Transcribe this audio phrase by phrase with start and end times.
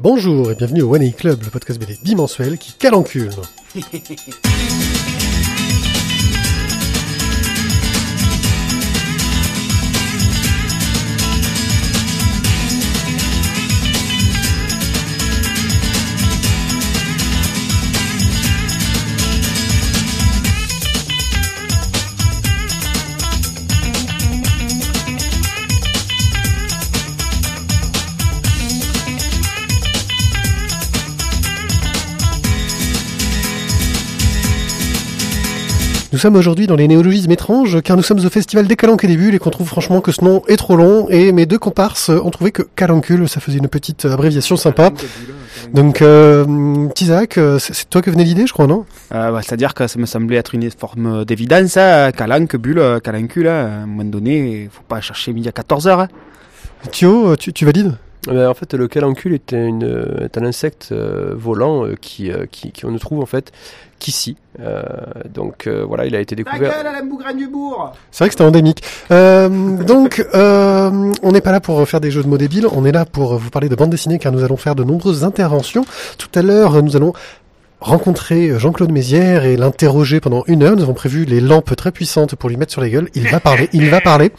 [0.00, 3.30] Bonjour et bienvenue au One Club, le podcast BD bimensuel qui calencule.
[36.14, 39.08] Nous sommes aujourd'hui dans les néologismes étranges car nous sommes au festival des calanques et
[39.08, 41.58] des bulles et qu'on trouve franchement que ce nom est trop long et mes deux
[41.58, 44.92] comparses ont trouvé que calancule ça faisait une petite abréviation sympa.
[45.72, 48.86] Donc euh, Tizak, euh, c'est toi qui venais l'idée je crois non?
[49.12, 53.48] Euh, bah, C'est-à-dire que ça me semblait être une forme d'évidence, hein, calanque, bulle, calancule,
[53.48, 53.80] hein.
[53.80, 56.06] à un moment donné, il faut pas chercher midi à 14h.
[56.92, 57.96] Thio, tu, tu valides?
[58.26, 62.30] Ben, en fait, le calancule est, une, euh, est un insecte euh, volant euh, qui,
[62.30, 63.52] euh, qui, qui on ne trouve en fait
[63.98, 64.36] qu'ici.
[64.60, 64.82] Euh,
[65.32, 66.72] donc euh, voilà, il a été découvert.
[66.78, 68.82] Alain Bougragne du Bourg C'est vrai que c'était endémique.
[69.10, 69.48] Euh,
[69.82, 72.92] donc, euh, on n'est pas là pour faire des jeux de mots débiles, on est
[72.92, 75.84] là pour vous parler de bande dessinée car nous allons faire de nombreuses interventions.
[76.18, 77.12] Tout à l'heure, nous allons
[77.80, 80.74] rencontrer Jean-Claude Mézières et l'interroger pendant une heure.
[80.76, 83.08] Nous avons prévu les lampes très puissantes pour lui mettre sur les gueules.
[83.14, 84.32] Il va parler, il va parler.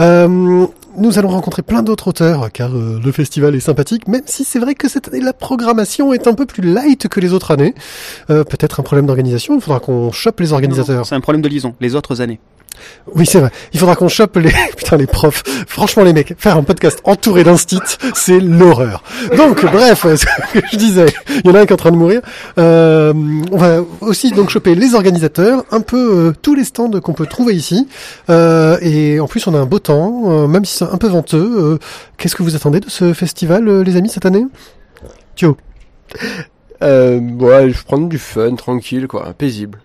[0.00, 0.66] Euh,
[0.96, 4.58] nous allons rencontrer plein d'autres auteurs car euh, le festival est sympathique, même si c'est
[4.58, 7.74] vrai que cette année la programmation est un peu plus light que les autres années.
[8.30, 11.06] Euh, Peut-être un problème d'organisation, il faudra qu'on chope les organisateurs.
[11.06, 12.40] C'est un problème de liaison, les autres années.
[13.14, 13.50] Oui, c'est vrai.
[13.72, 15.42] Il faudra qu'on chope les putain les profs.
[15.66, 17.80] Franchement, les mecs, faire un podcast entouré d'instit,
[18.14, 19.02] c'est l'horreur.
[19.36, 21.90] Donc, bref, ce que je disais, il y en a un qui est en train
[21.90, 22.20] de mourir.
[22.58, 23.12] Euh,
[23.50, 27.26] on va aussi donc choper les organisateurs, un peu euh, tous les stands qu'on peut
[27.26, 27.88] trouver ici.
[28.30, 31.08] Euh, et en plus, on a un beau temps, euh, même si c'est un peu
[31.08, 31.50] venteux.
[31.58, 31.78] Euh,
[32.16, 34.44] Qu'est-ce que vous attendez de ce festival, euh, les amis, cette année?
[35.36, 35.56] Thio.
[36.82, 39.80] Euh, ouais, je prends du fun, tranquille, quoi, paisible.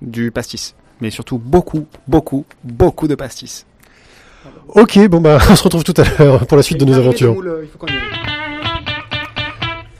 [0.00, 0.74] Du pastis.
[1.02, 3.66] Mais surtout beaucoup, beaucoup, beaucoup de pastis.
[4.68, 7.34] Ok, bon bah, on se retrouve tout à l'heure pour la suite de nos aventures.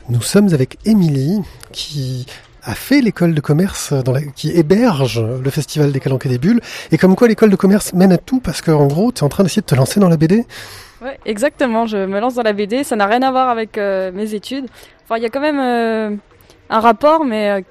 [0.07, 1.41] Nous sommes avec Émilie
[1.73, 2.25] qui
[2.63, 6.37] a fait l'école de commerce dans la, qui héberge le festival des Calanques et des
[6.37, 6.61] Bulles.
[6.93, 9.29] Et comme quoi l'école de commerce mène à tout parce qu'en gros, tu es en
[9.29, 10.45] train d'essayer de te lancer dans la BD.
[11.01, 11.85] Ouais, exactement.
[11.85, 12.85] Je me lance dans la BD.
[12.85, 14.67] Ça n'a rien à voir avec euh, mes études.
[15.03, 16.15] Enfin, il y a quand même euh,
[16.69, 17.61] un rapport, mais euh,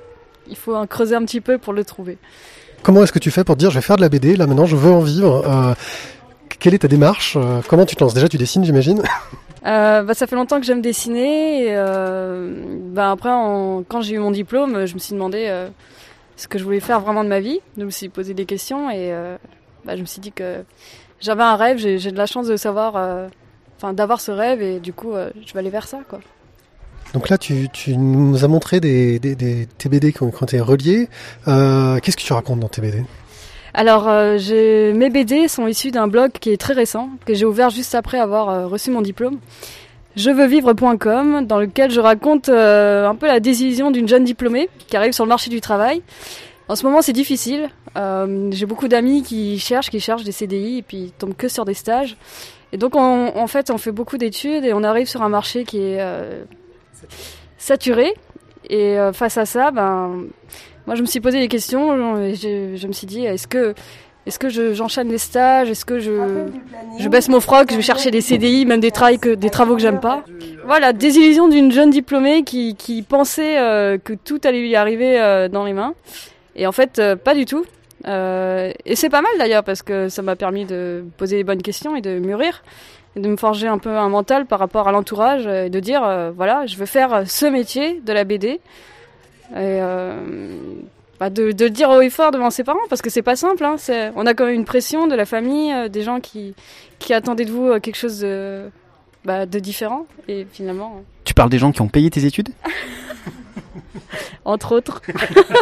[0.49, 2.19] il faut en creuser un petit peu pour le trouver.
[2.83, 4.67] Comment est-ce que tu fais pour dire je vais faire de la BD, là maintenant
[4.67, 5.75] je veux en vivre euh,
[6.59, 8.15] Quelle est ta démarche Euh, Comment tu te lances?
[8.15, 9.03] Déjà tu dessines j'imagine
[9.65, 11.73] Euh, bah, ça fait longtemps que j'aime dessiner.
[12.91, 13.29] Bah, après,
[13.89, 15.69] quand j'ai eu mon diplôme, je me suis demandé
[16.35, 17.61] ce que je voulais faire vraiment de ma vie.
[17.79, 19.13] Je me suis posé des questions et
[19.85, 20.65] bah, je me suis dit que
[21.21, 21.79] j'avais un rêve.
[21.79, 22.97] J'ai de la chance de savoir,
[23.77, 25.13] enfin, d'avoir ce rêve et du coup,
[25.47, 26.19] je vais aller vers ça, quoi.
[27.15, 31.09] Donc là tu, nous as montré des, des, des tes BD qui ont, été reliés.
[31.47, 33.05] Euh, Qu'est-ce que tu racontes dans tes BD
[33.75, 37.71] Alors, euh, mes BD sont issus d'un blog qui est très récent, que j'ai ouvert
[37.71, 39.39] juste après avoir euh, reçu mon diplôme.
[40.17, 40.47] Je veux
[41.47, 45.31] dans lequel je raconte un peu la décision d'une jeune diplômée qui arrive sur le
[45.31, 46.03] marché du travail.
[46.69, 47.71] En ce moment, c'est difficile.
[47.97, 51.65] J'ai beaucoup d'amis qui cherchent, qui cherchent des CDI et puis ils tombent que sur
[51.65, 52.19] des stages.
[52.73, 55.65] Et donc, on- en fait, on fait beaucoup d'études et on arrive sur un marché
[55.65, 56.01] qui est
[57.59, 58.15] saturé.
[58.71, 60.25] Et euh, face à ça, ben,
[60.87, 62.21] moi, je me suis posé des questions.
[62.23, 63.75] et Je, je me suis dit, est-ce que,
[64.27, 66.47] est-ce que je- j'enchaîne les stages Est-ce que je,
[66.99, 69.75] je baisse mon froc Je vais chercher des CDI, même des, travails que, des travaux
[69.75, 70.25] que j'aime pas
[70.65, 75.49] Voilà, désillusion d'une jeune diplômée qui, qui pensait euh, que tout allait lui arriver euh,
[75.49, 75.95] dans les mains.
[76.55, 77.65] Et en fait, pas du tout.
[78.07, 81.97] Et c'est pas mal d'ailleurs, parce que ça m'a permis de poser les bonnes questions
[81.97, 82.63] et de mûrir.
[83.17, 86.03] Et de me forger un peu un mental par rapport à l'entourage et de dire,
[86.05, 88.49] euh, voilà, je veux faire ce métier de la BD.
[88.49, 88.61] Et
[89.55, 90.17] euh,
[91.21, 93.37] bah, de, de le dire haut et fort devant ses parents parce que c'est pas
[93.37, 93.65] simple.
[93.65, 93.77] Hein,
[94.17, 96.55] on a quand même une pression de la famille, euh, des gens qui,
[96.99, 98.71] qui attendaient de vous euh, quelque chose de,
[99.25, 100.07] bah, de différent.
[100.27, 102.49] Et finalement, euh, Tu parles des gens qui ont payé tes études?
[104.45, 105.01] Entre autres.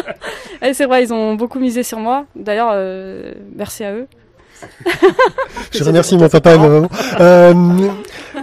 [0.72, 2.24] C'est vrai, ils ont beaucoup misé sur moi.
[2.36, 4.06] D'ailleurs, euh, merci à eux.
[5.72, 6.88] Je remercie mon papa et ma maman.
[7.20, 7.54] Euh,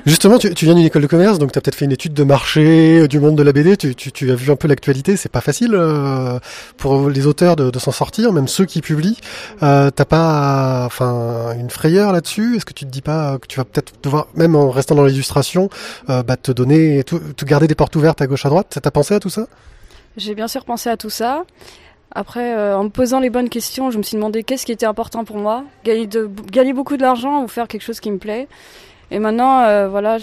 [0.06, 2.24] justement, tu, viens d'une école de commerce, donc tu as peut-être fait une étude de
[2.24, 3.78] marché euh, du monde de la BD.
[3.78, 5.18] Tu, as vu un peu l'actualité.
[5.18, 6.40] C'est pas facile euh,
[6.78, 9.18] pour les auteurs de, s'en sortir, même ceux qui publient.
[9.64, 12.58] Euh, T'as pas, enfin, une frayeur là-dessus?
[12.58, 15.06] Est-ce que tu te dis pas que tu vas peut-être devoir, même en restant dans
[15.06, 15.69] l'illustration,
[16.08, 18.78] bah, te donner, tout- te garder des portes ouvertes à gauche à droite?
[18.81, 19.48] T'as pensé à tout ça?
[20.18, 21.44] J'ai bien sûr pensé à tout ça.
[22.12, 24.86] Après, euh, en me posant les bonnes questions, je me suis demandé qu'est-ce qui était
[24.86, 25.63] important pour moi.
[25.83, 26.25] Gagner, de,
[26.74, 28.48] beaucoup d'argent ou faire quelque chose qui me plaît.
[29.12, 30.18] Et maintenant, euh, voilà,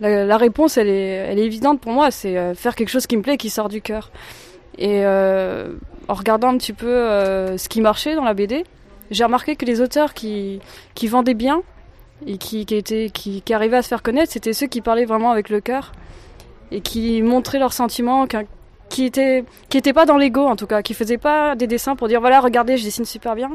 [0.00, 2.10] la, réponse, elle est, évidente pour moi.
[2.10, 4.10] C'est euh, faire quelque chose qui me plaît, qui sort du cœur.
[4.78, 6.86] Et en regardant un petit peu
[7.58, 8.64] ce qui marchait dans la BD,
[9.10, 10.60] j'ai remarqué que les auteurs qui,
[11.08, 11.62] vendaient bien
[12.26, 15.60] et qui, qui, arrivaient à se faire connaître, c'était ceux qui parlaient vraiment avec le
[15.60, 15.92] cœur
[16.70, 18.26] et qui montraient leurs sentiments,
[18.90, 21.96] qui étaient, qui étaient pas dans l'ego en tout cas, qui faisaient pas des dessins
[21.96, 23.50] pour dire voilà, regardez, je dessine super bien,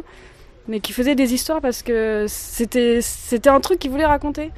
[0.68, 4.52] mais qui faisaient des histoires parce que c'était, c'était un truc qu'ils voulaient raconter.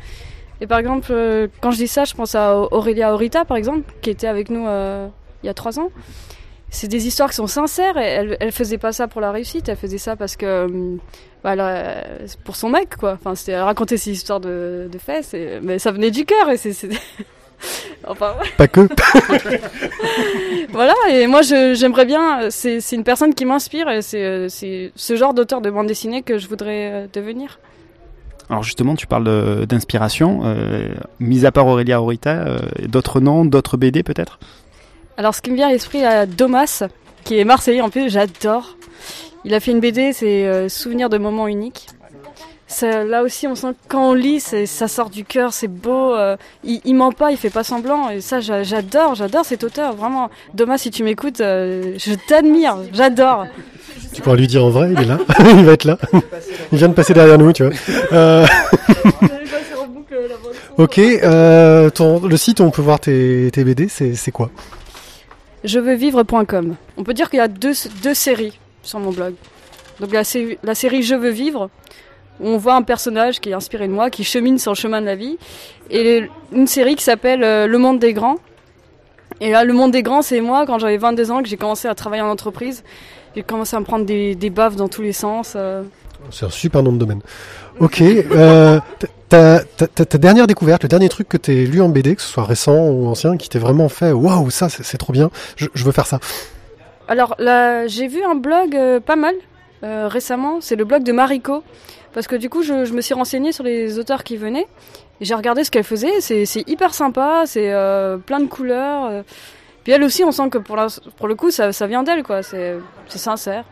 [0.62, 3.92] Et par exemple, euh, quand je dis ça, je pense à Aurélia Aurita par exemple,
[4.02, 5.08] qui était avec nous euh,
[5.44, 5.90] il y a trois ans.
[6.70, 7.98] C'est des histoires qui sont sincères.
[7.98, 10.68] Et elle, elle faisait pas ça pour la réussite, elle faisait ça parce que
[11.44, 13.14] bah, elle a- c'est pour son mec quoi.
[13.24, 16.76] Enfin, elle racontait ses histoires de, de fesses, mais ça venait du cœur et c'est...
[18.08, 18.48] enfin ouais.
[18.58, 18.88] Pas que.
[20.72, 20.94] voilà.
[21.10, 22.50] Et moi, je- j'aimerais bien.
[22.50, 25.88] C'est, c'est une personne qui m'inspire et c'est, euh, c'est ce genre d'auteur de bande
[25.88, 27.60] dessinée que je voudrais euh, devenir.
[28.50, 30.42] Alors justement, tu parles d'inspiration.
[30.46, 30.90] Euh,
[31.20, 34.40] mis à part Aurélia Aurita, euh, d'autres noms, d'autres BD peut-être?
[35.18, 36.84] Alors, ce qui me vient à l'esprit, à Domas,
[37.24, 38.78] qui est marseillais en plus, j'adore.
[39.46, 41.88] Il a fait une BD, c'est euh, Souvenirs de moments uniques.
[42.70, 46.14] Ça, là aussi, on sent que quand on lit, ça sort du cœur, c'est beau.
[46.14, 46.36] euh,
[46.66, 48.10] il, il ment pas, il fait pas semblant.
[48.10, 49.96] Et ça, j'a- j'adore, j'adore cet auteur.
[49.96, 53.46] Vraiment, Domas, si tu m'écoutes, euh, je t'admire, j'adore.
[54.14, 55.18] Tu pourras lui dire en vrai, il est là.
[55.40, 55.98] il va être là.
[56.74, 57.74] il vient de passer derrière nous, tu vois.
[58.12, 58.46] Euh,
[60.78, 64.50] ok, euh, ton, le site où on peut voir tes, tes BD, c'est quoi?
[65.64, 66.76] Je veux vivre.com.
[66.98, 67.74] On peut dire qu'il y a deux,
[68.04, 69.34] deux séries sur mon blog.
[70.00, 71.70] Donc la série Je veux vivre,
[72.40, 75.02] où on voit un personnage qui est inspiré de moi, qui chemine sur le chemin
[75.02, 75.38] de la vie,
[75.90, 78.38] et une série qui s'appelle euh, Le monde des grands.
[79.42, 81.88] Et là, Le monde des grands, c'est moi quand j'avais 22 ans que j'ai commencé
[81.88, 82.84] à travailler en entreprise.
[83.36, 85.54] J'ai commencé à me prendre des, des baffes dans tous les sens.
[85.56, 85.84] euh.
[86.32, 87.22] C'est un super nom de domaine.
[87.80, 88.80] Ok, euh,
[89.30, 92.22] ta, ta, ta- ta dernière découverte, le dernier truc que t'es lu en BD, que
[92.24, 95.30] ce soit récent ou ancien, qui t'ait vraiment fait waouh, ça c'est c'est trop bien,
[95.58, 96.20] je, je veux faire ça.
[97.08, 99.36] Alors là, j'ai vu un blog euh, pas mal
[99.84, 101.62] euh, récemment, c'est le blog de Mariko.
[102.18, 104.66] Parce que du coup, je, je me suis renseignée sur les auteurs qui venaient.
[105.22, 109.06] Et j'ai regardé ce qu'elle faisait, c'est c'est hyper sympa, c'est euh, plein de couleurs.
[109.06, 109.22] euh.
[109.84, 110.88] Puis elle aussi, on sent que pour, la-
[111.18, 112.42] pour le coup, ça, ça vient d'elle, quoi.
[112.42, 112.76] C'est
[113.08, 113.66] c'est sincère.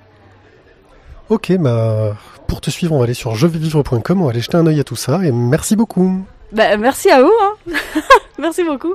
[1.30, 2.16] Ok, bah
[2.48, 4.84] pour te suivre, on va aller sur jevivre.com, on va aller jeter un œil à
[4.84, 6.24] tout ça, et merci beaucoup.
[6.52, 7.74] Bah, merci à vous, hein.
[8.38, 8.94] merci beaucoup.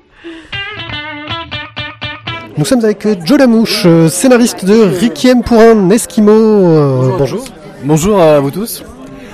[2.56, 6.30] Nous sommes avec euh, Joe Lamouche, scénariste de Requiem pour un Esquimau.
[6.30, 7.44] Euh, bonjour.
[7.82, 8.84] Bonjour à vous tous.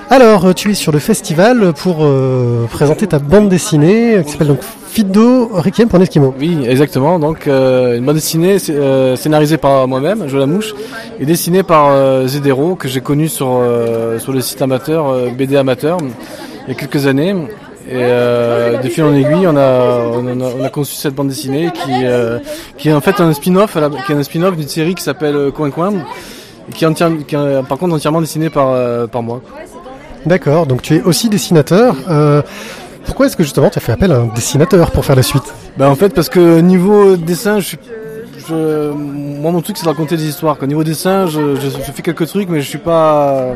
[0.08, 4.46] Alors, euh, tu es sur le festival pour euh, présenter ta bande dessinée qui s'appelle
[4.46, 6.04] donc Fido Requiem pour un.
[6.38, 7.18] Oui, exactement.
[7.18, 10.74] Donc, euh, une bande dessinée euh, scénarisée par moi-même, Joe Lamouche,
[11.18, 15.56] et dessinée par euh, Zedero, que j'ai connu sur, euh, sur le site amateur, BD
[15.56, 15.98] Amateur,
[16.66, 17.34] il y a quelques années.
[17.88, 21.28] Et euh, de fil en aiguille, on a, on a, on a conçu cette bande
[21.28, 22.38] dessinée qui, euh,
[22.78, 23.76] qui est en fait un spin-off,
[24.06, 25.92] qui est un spin-off d'une série qui s'appelle Coin Coin,
[26.74, 26.94] qui est,
[27.26, 29.40] qui est, par contre entièrement dessinée par, par moi.
[30.24, 31.96] D'accord, donc tu es aussi dessinateur.
[32.08, 32.42] Euh,
[33.04, 35.44] pourquoi est-ce que justement tu as fait appel à un dessinateur pour faire la suite?
[35.76, 37.76] Bah en fait parce que niveau dessin, je
[38.48, 40.58] je, moi mon truc c'est de raconter des histoires.
[40.58, 40.66] Quoi.
[40.66, 43.54] Niveau dessin, je, fais quelques trucs, mais je suis pas,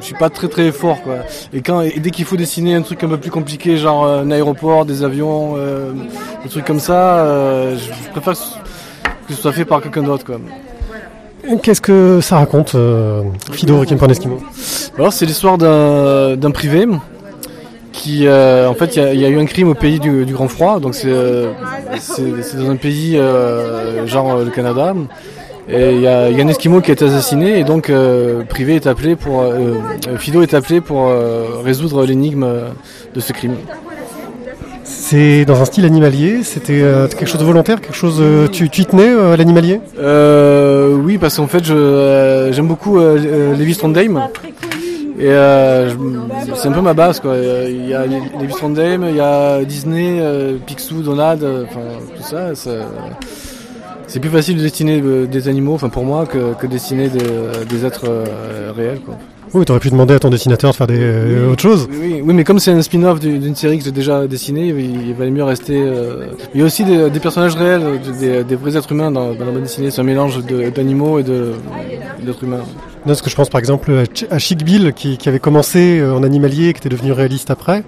[0.00, 0.98] je suis pas très très fort.
[1.52, 4.22] Et quand et dès qu'il faut dessiner un truc un peu plus compliqué, genre euh,
[4.22, 5.92] un aéroport, des avions, euh,
[6.42, 7.24] des trucs comme ça,
[7.74, 10.24] je, préfère que ce soit fait par quelqu'un d'autre.
[11.62, 14.08] Qu'est-ce que ça raconte, euh, Fido Requiem pour
[14.96, 16.86] Alors c'est l'histoire d'un privé
[17.92, 20.78] qui, euh, en fait, il y a- eu un crime au pays du, Grand Froid,
[20.80, 21.52] donc c'est euh,
[22.56, 24.94] dans un pays euh, genre euh, le Canada.
[25.68, 27.90] Et il y y a un Esquimau qui a été assassiné et donc
[28.48, 29.44] Privé est appelé pour
[30.18, 31.08] Fido est appelé pour
[31.64, 32.46] résoudre l'énigme
[33.14, 33.54] de ce crime.
[35.14, 38.16] C'est dans un style animalier, c'était euh, quelque chose de volontaire, quelque chose...
[38.22, 39.78] euh, tu, tu y tenais euh, l'animalier?
[41.04, 44.30] Oui, parce qu'en fait, j'aime beaucoup euh, Levi Strondheim.
[45.20, 45.28] Et
[46.54, 47.34] c'est un peu ma base, quoi.
[47.36, 50.18] Il y a Levi Strondheim, il y a Disney,
[50.64, 51.46] Picsou, Donald,
[52.16, 52.54] tout ça.
[54.06, 57.20] c'est plus facile de dessiner des animaux, enfin pour moi, que, que dessiner des,
[57.68, 58.08] des êtres
[58.74, 59.02] réels.
[59.54, 61.86] Oui, t'aurais pu demander à ton dessinateur de faire des, euh, autre chose.
[61.90, 64.68] Oui, oui, oui, mais comme c'est un spin-off du- d'une série que j'ai déjà dessinée,
[64.68, 65.76] il, il valait mieux rester.
[65.76, 69.10] euh, Il y a aussi des, des personnages réels, de- des, des vrais êtres humains
[69.10, 69.90] dans, dans la bande dessinée.
[69.90, 71.52] C'est un mélange de- d'animaux et de-
[72.24, 72.62] d'êtres humains.
[73.04, 75.98] Non, ce que je pense par exemple à, Ch- à Chic Bill qui, avait commencé
[75.98, 77.82] euh, en animalier, qui était devenu réaliste après.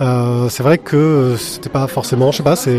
[0.00, 2.72] Euh, c'est vrai que euh, c'était pas forcément, je sais pas, c'est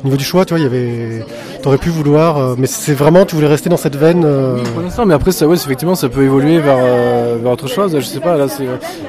[0.00, 1.24] au niveau du choix, tu vois, il y avait,
[1.64, 4.22] t'aurais pu vouloir, mais c'est vraiment, tu voulais rester dans cette veine.
[4.24, 7.92] euh, Pour l'instant, mais après, ça, effectivement, ça peut évoluer vers, euh, vers autre chose.
[7.98, 8.36] Je sais pas,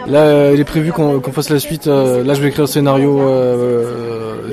[0.08, 1.86] là, il est prévu qu'on, fasse la suite.
[1.86, 3.22] là, je vais écrire le scénario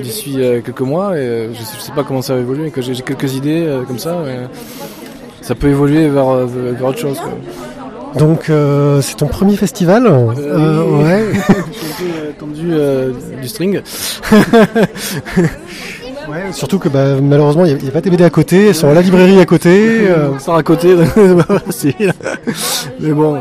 [0.03, 2.71] d'ici quelques mois, et je, sais, sais pas comment ça va évoluer.
[2.77, 4.17] J'ai, quelques idées comme ça,
[5.45, 7.19] ça peut évoluer vers, euh, vers autre chose.
[7.19, 7.33] Quoi.
[8.17, 10.07] Donc euh, c'est ton premier festival.
[10.07, 11.03] Euh, oui.
[11.03, 11.23] ouais.
[11.33, 13.11] J'ai un peu euh, tendu euh,
[13.41, 13.81] du string.
[16.27, 18.89] Ouais, surtout que bah, malheureusement il n'y a, pas tes BD à côté, elles sont
[18.89, 20.07] à la librairie à côté.
[20.07, 20.95] euh, On sort à côté.
[21.69, 21.93] c'est-
[22.99, 23.37] mais bon.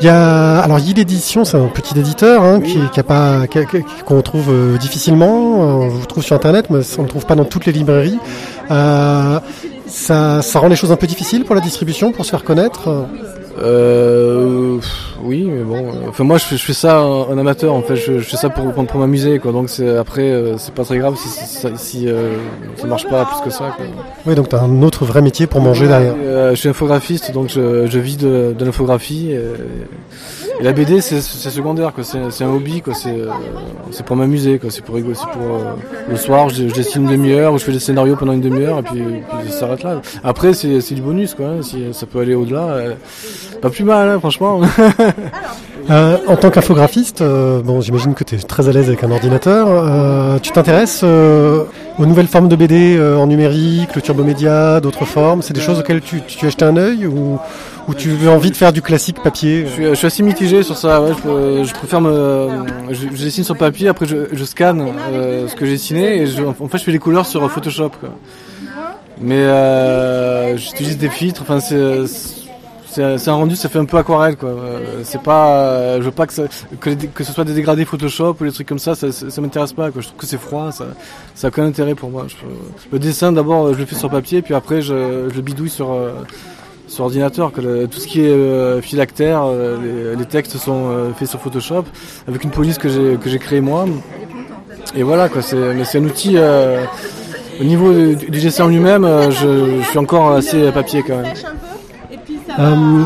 [0.00, 3.46] Il y a alors Yid Édition, c'est un petit éditeur hein, qui, qui a pas
[4.04, 5.26] qu'on trouve euh, difficilement.
[5.26, 8.18] Euh, On vous trouve sur internet, mais on ne trouve pas dans toutes les librairies.
[8.70, 9.40] Euh,
[9.86, 13.06] ça, ça rend les choses un peu difficiles pour la distribution, pour se faire connaître.
[13.60, 14.78] Euh,
[15.22, 15.88] oui, mais bon.
[15.88, 17.74] euh, Enfin, moi, je fais, je fais ça en, en amateur.
[17.74, 19.52] En fait, je, je fais ça pour, pour, m'amuser, quoi.
[19.52, 22.36] Donc, c'est, après, euh, c'est pas très grave si, si, si, euh,
[22.76, 23.74] ça marche pas plus que ça.
[23.76, 23.86] Quoi.
[24.26, 26.14] Oui, donc tu as un autre vrai métier pour manger derrière.
[26.22, 29.32] Euh, je suis infographiste, donc je, je vis de, de l'infographie.
[29.32, 29.40] Et,
[30.60, 31.92] et la BD, c'est, secondaire.
[32.02, 33.26] C'est, un hobby, euh,
[33.90, 34.60] c'est pour m'amuser.
[34.70, 35.14] C'est pour rigoler.
[35.32, 35.74] Pour euh,
[36.08, 38.82] le soir, je, dessine une demi-heure ou je fais des scénarios pendant une demi-heure et
[38.82, 40.00] puis, puis ça s'arrête là.
[40.24, 41.46] Après, c'est, du bonus, quoi.
[41.46, 41.62] hein.
[41.62, 42.94] Si ça peut aller au-delà, euh,
[43.62, 44.60] pas plus mal, hein, franchement.
[45.90, 49.68] Euh, en tant qu'infographiste, bon, j'imagine que tu es très à l'aise avec un ordinateur.
[49.70, 51.02] Euh, tu t'intéresses
[51.98, 55.80] aux nouvelles formes de BD euh, en numérique, le turbomédia, d'autres formes C'est des choses
[55.80, 57.38] auxquelles tu, tu as jeté un œil ou,
[57.96, 61.02] tu as envie de faire du classique papier Je suis, assez mitigé sur ça.
[61.24, 66.22] Je, préfère me, je, dessine sur papier, après je, scanne euh, ce que j'ai dessiné
[66.22, 67.92] et en fait je fais les couleurs sur Photoshop.
[69.20, 71.42] Mais euh, j'utilise des filtres.
[71.42, 72.04] Enfin c'est
[73.18, 74.48] c'est un rendu, ça fait un peu aquarelle quoi.
[74.48, 76.44] Euh, C'est pas, euh, je veux pas que ça,
[76.80, 79.72] que, ce soit des dégradés Photoshop ou des trucs comme ça, ça, ça, ça m'intéresse
[79.72, 79.90] pas.
[79.94, 80.86] Je trouve que c'est froid, ça,
[81.34, 82.26] ça a aucun intérêt pour moi.
[82.90, 85.92] Le dessin d'abord, je le fais sur papier, puis après je, je le bidouille sur
[85.92, 86.10] euh,
[86.88, 87.52] sur ordinateur.
[87.52, 88.80] Tout ce qui est euh,
[90.16, 91.84] les, textes sont faits sur Photoshop
[92.26, 93.86] avec une police que j'ai que j'ai créée moi.
[94.96, 95.42] Et voilà quoi.
[95.42, 96.36] C'est c'est un outil.
[97.60, 101.34] au niveau du, du dessin lui-même, je suis encore assez papier quand même.
[102.58, 103.04] Euh,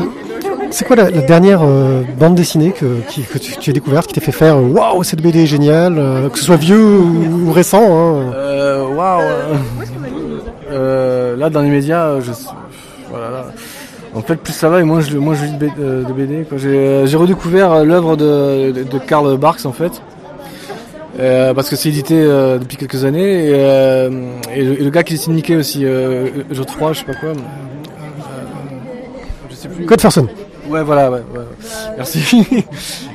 [0.71, 4.07] C'est quoi la, la dernière euh, bande dessinée que, qui- que tu, tu as découverte,
[4.07, 6.83] qui t'a fait faire euh, waouh, cette BD est géniale, euh, que ce soit vieux
[6.99, 8.31] ou, ou récent hein.
[8.35, 9.21] Euh, Waouh.
[10.71, 12.31] Euh, là, dans les médias, je
[13.11, 13.29] voilà.
[13.29, 13.45] là.
[14.15, 16.45] En fait, plus ça va et moins je, moins je lis de BD.
[17.07, 20.01] J'ai redécouvert l'œuvre de, de, de Karl Barks en fait.
[21.19, 24.09] Euh, parce que c'est édité euh, depuis quelques années et, euh,
[24.55, 27.29] et, le, et le gars qui dessine Mickey aussi, euh, Godefroy, je sais pas quoi.
[29.87, 30.27] Code Ferson.
[30.69, 31.41] Ouais, voilà, ouais, ouais.
[31.97, 32.19] Merci.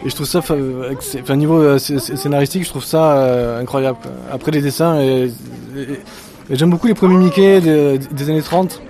[0.04, 0.56] et je trouve ça, enfin,
[1.00, 3.96] c'est- enfin, niveau euh, sc- sc- scénaristique, je trouve ça euh, incroyable.
[4.30, 5.30] Après les dessins, et,
[5.76, 5.80] et-
[6.50, 8.80] et j'aime beaucoup les premiers Mickey des, des années 30.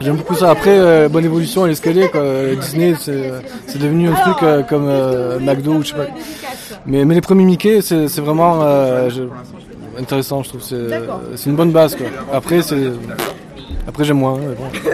[0.00, 0.50] J'aime beaucoup ça.
[0.50, 2.22] Après, euh, bonne évolution à l'escalier, quoi.
[2.60, 6.06] Disney, c'est devenu un truc euh, comme euh, McDo ou je sais pas.
[6.86, 10.62] Mais, mais les premiers Mickey, c'est vraiment euh, je- intéressant, je trouve.
[10.62, 12.06] C'est une bonne base, quoi.
[12.32, 12.90] Après, c'est
[13.86, 14.38] après j'aime moins.
[14.38, 14.92] mais bon.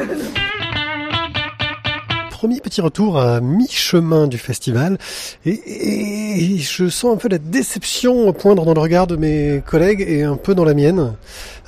[2.39, 4.97] Premier petit retour à mi-chemin du festival
[5.45, 10.23] et, je sens un peu la déception poindre dans le regard de mes collègues et
[10.23, 11.15] un peu dans la mienne.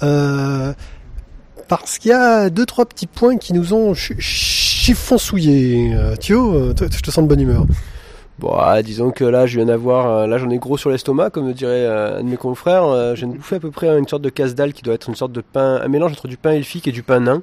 [0.04, 0.72] Euh,
[1.66, 5.92] parce qu'il y a deux trois petits points qui nous ont ch- chiffonsouillés.
[5.92, 7.66] Euh, Thio, euh, toi, je te sens de bonne humeur.
[8.38, 11.30] Bon, ah, disons que là, je viens d'avoir, euh, là, j'en ai gros sur l'estomac,
[11.30, 12.84] comme dirait euh, un de mes confrères.
[12.84, 15.08] Euh, je viens de bouffer à peu près une sorte de casse-dalle qui doit être
[15.08, 17.42] une sorte de pain, un mélange entre du pain elfique et du pain nain.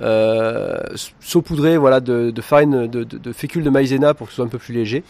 [0.00, 0.78] Euh,
[1.20, 4.58] saupoudré, voilà, de, farine, de, de, fécule de maïzena pour que ce soit un peu
[4.58, 5.02] plus léger.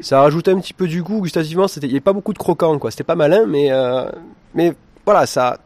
[0.00, 1.66] Ça a rajouté un petit peu du goût gustativement.
[1.76, 2.90] Il n'y avait pas beaucoup de croquant, quoi.
[2.90, 4.04] C'était pas malin, mais, euh,
[4.54, 5.58] mais voilà, ça,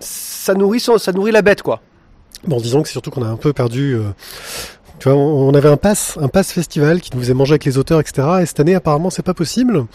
[0.00, 1.80] ça nourrit ça nourrit la bête, quoi.
[2.46, 3.94] Bon, disons que c'est surtout qu'on a un peu perdu.
[3.94, 4.10] euh,
[5.00, 7.78] tu vois, on avait un pass, un pass festival qui nous faisait manger avec les
[7.78, 8.28] auteurs, etc.
[8.42, 9.86] Et cette année, apparemment, c'est pas possible.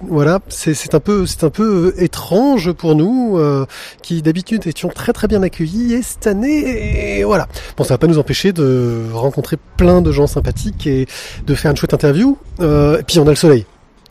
[0.00, 3.66] Voilà, c'est un peu, c'est un peu euh, étrange pour nous, euh,
[4.00, 5.92] qui d'habitude étions très très bien accueillis.
[5.92, 7.46] Et cette année, voilà.
[7.76, 11.06] Bon, ça va pas nous empêcher de rencontrer plein de gens sympathiques et
[11.46, 12.38] de faire une chouette interview.
[12.60, 13.66] Euh, et puis on a le soleil.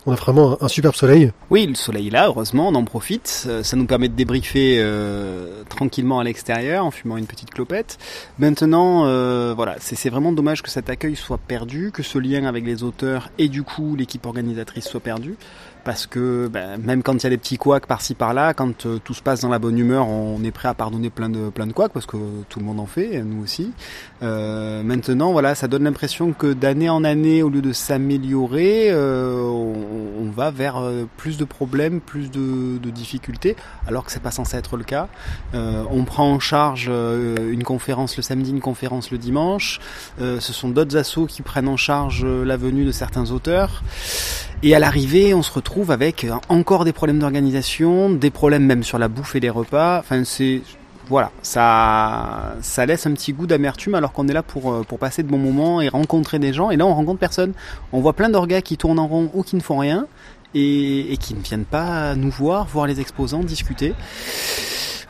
[0.06, 1.32] On a vraiment un, un superbe soleil.
[1.48, 3.44] Oui, le soleil est là, heureusement, on en profite.
[3.46, 7.98] Euh, Ça nous permet de débriefer euh, tranquillement à l'extérieur en fumant une petite clopette.
[8.38, 12.44] Maintenant, euh, voilà, c'est c'est vraiment dommage que cet accueil soit perdu, que ce lien
[12.44, 15.36] avec les auteurs et du coup l'équipe organisatrice soit perdu.
[15.84, 18.98] Parce que ben, même quand il y a des petits couacs par-ci par-là, quand euh,
[19.02, 21.66] tout se passe dans la bonne humeur, on est prêt à pardonner plein de plein
[21.66, 22.16] de couacs parce que
[22.48, 23.72] tout le monde en fait, nous aussi.
[24.22, 29.40] Euh, maintenant, voilà, ça donne l'impression que d'année en année, au lieu de s'améliorer, euh,
[29.42, 33.54] on, va vers euh, plus de problèmes, plus de, de, difficultés,
[33.86, 35.08] alors que c'est pas censé être le cas.
[35.54, 39.80] Euh, on prend en charge une conférence le samedi, une conférence le dimanche.
[40.18, 43.82] ce sont d'autres assos qui prennent en charge la venue de certains auteurs.
[44.66, 48.98] Et à l'arrivée, on se retrouve avec encore des problèmes d'organisation, des problèmes même sur
[48.98, 49.98] la bouffe et les repas.
[49.98, 50.62] Enfin, c'est
[51.06, 54.98] voilà, ça, ça laisse un petit goût d'amertume alors qu'on est là pour, euh, pour
[54.98, 56.70] passer de bons moments et rencontrer des gens.
[56.70, 57.52] Et là, on rencontre personne.
[57.92, 60.06] On voit plein d'orgas qui tournent en rond ou qui ne font rien
[60.54, 63.92] et, et qui ne viennent pas nous voir, voir les exposants, discuter.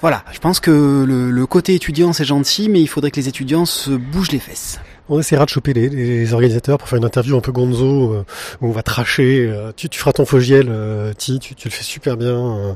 [0.01, 3.29] Voilà, je pense que le, le côté étudiant c'est gentil, mais il faudrait que les
[3.29, 4.81] étudiants se bougent les fesses.
[5.09, 8.25] On essaiera de choper les, les, organisateurs pour faire une interview un peu gonzo euh,
[8.63, 9.47] où on va tracher.
[9.47, 12.73] Euh, tu, tu, feras ton fogiel, euh, tu, tu, le fais super bien euh,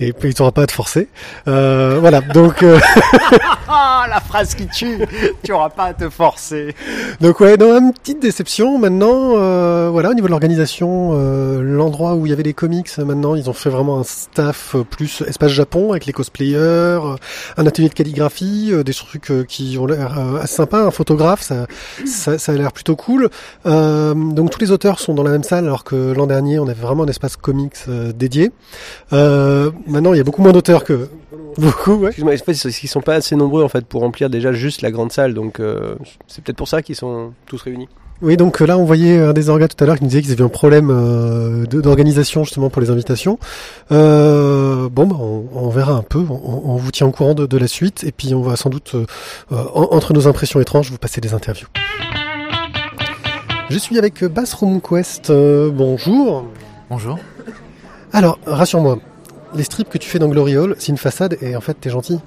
[0.00, 1.08] et puis tu n'auras pas à te forcer.
[1.46, 2.64] voilà, donc.
[3.72, 4.98] ah, la phrase qui tue.
[5.42, 6.74] tu n'auras pas à te forcer.
[7.20, 9.90] Donc ouais, dans une petite déception maintenant.
[9.90, 11.12] voilà, au niveau de l'organisation,
[11.60, 15.22] l'endroit où il y avait les comics, maintenant ils ont fait vraiment un staff plus
[15.26, 17.00] espace Japon avec les cosplayers,
[17.56, 21.66] un atelier de calligraphie, des trucs qui ont l'air assez sympa, un photographe ça,
[22.38, 23.28] ça, a l'air plutôt cool.
[23.66, 26.64] Euh, donc tous les auteurs sont dans la même salle, alors que l'an dernier on
[26.64, 28.52] avait vraiment un espace comics euh, dédié.
[29.12, 31.08] Euh, maintenant il y a beaucoup moins d'auteurs que
[31.58, 31.94] beaucoup.
[31.94, 32.08] Ouais.
[32.08, 35.34] Excuse-moi, ils sont pas assez nombreux en fait pour remplir déjà juste la grande salle,
[35.34, 35.94] donc euh,
[36.26, 37.88] c'est peut-être pour ça qu'ils sont tous réunis.
[38.20, 40.30] Oui, donc là, on voyait un des orgas tout à l'heure qui nous disait qu'ils
[40.30, 43.40] avaient un problème euh, d'organisation justement pour les invitations.
[43.90, 46.24] Euh, bon, bah, on, on, verra un peu.
[46.30, 48.70] On, on, vous tient au courant de, de, la suite et puis on va sans
[48.70, 49.06] doute, euh,
[49.50, 51.66] entre nos impressions étranges, vous passer des interviews.
[53.70, 55.30] Je suis avec Bassroom Quest.
[55.30, 56.44] Euh, bonjour.
[56.90, 57.18] Bonjour.
[58.12, 58.98] Alors, rassure-moi,
[59.54, 61.90] les strips que tu fais dans Glory Hall, c'est une façade et en fait, t'es
[61.90, 62.20] gentil.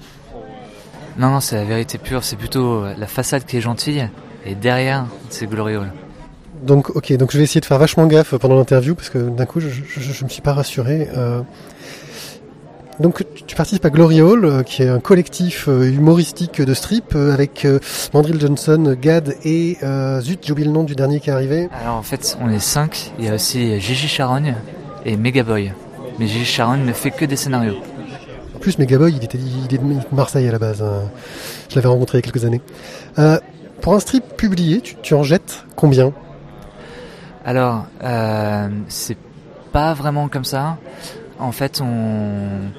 [1.18, 2.24] Non, non, c'est la vérité pure.
[2.24, 4.08] C'est plutôt la façade qui est gentille
[4.44, 5.92] et derrière, c'est Gloriole.
[6.62, 9.46] Donc, ok, donc je vais essayer de faire vachement gaffe pendant l'interview parce que d'un
[9.46, 11.08] coup, je, je, me suis pas rassuré.
[11.16, 11.42] Euh...
[12.98, 17.14] Donc, tu participes à Glory Hall, euh, qui est un collectif euh, humoristique de strip
[17.14, 17.66] euh, avec
[18.14, 19.76] Mandrill Johnson, Gad et
[20.20, 21.68] zut, j'ai oublié le nom du dernier qui est arrivé.
[21.82, 23.12] Alors en fait, on est cinq.
[23.18, 24.54] Il y a aussi Gigi Charogne
[25.04, 25.72] et Megaboy.
[26.18, 27.76] Mais Gigi Charogne ne fait que des scénarios.
[28.66, 30.82] Plus, Megaboy, il était, il est de Marseille à la base.
[30.82, 31.02] Hein.
[31.68, 32.60] Je l'avais rencontré il y a quelques années.
[33.80, 36.12] Pour un strip publié, tu, en jettes combien?
[37.44, 39.16] Alors, euh, c'est
[39.70, 40.78] pas vraiment comme ça.
[41.38, 42.72] En fait, on,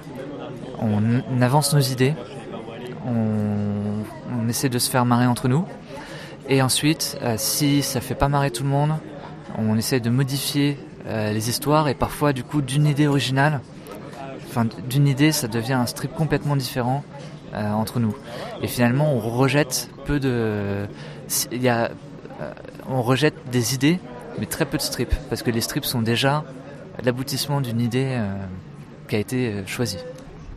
[1.41, 2.15] avance nos idées,
[3.05, 5.63] on, essaie de se faire marrer entre nous.
[6.49, 8.91] Et ensuite, euh, si ça fait pas marrer tout le monde,
[9.57, 13.61] on essaie de modifier euh, les histoires et parfois, du coup, d'une idée originale,
[14.57, 17.03] enfin, d'une idée, ça devient un strip complètement différent
[17.53, 18.15] euh, entre nous.
[18.61, 20.85] Et finalement, on rejette peu de.
[21.51, 21.91] Il y a,
[22.41, 22.51] euh,
[22.89, 23.99] on rejette des idées,
[24.39, 26.43] mais très peu de strips, parce que les strips sont déjà
[27.03, 28.35] l'aboutissement d'une idée euh,
[29.07, 29.99] qui a été choisie.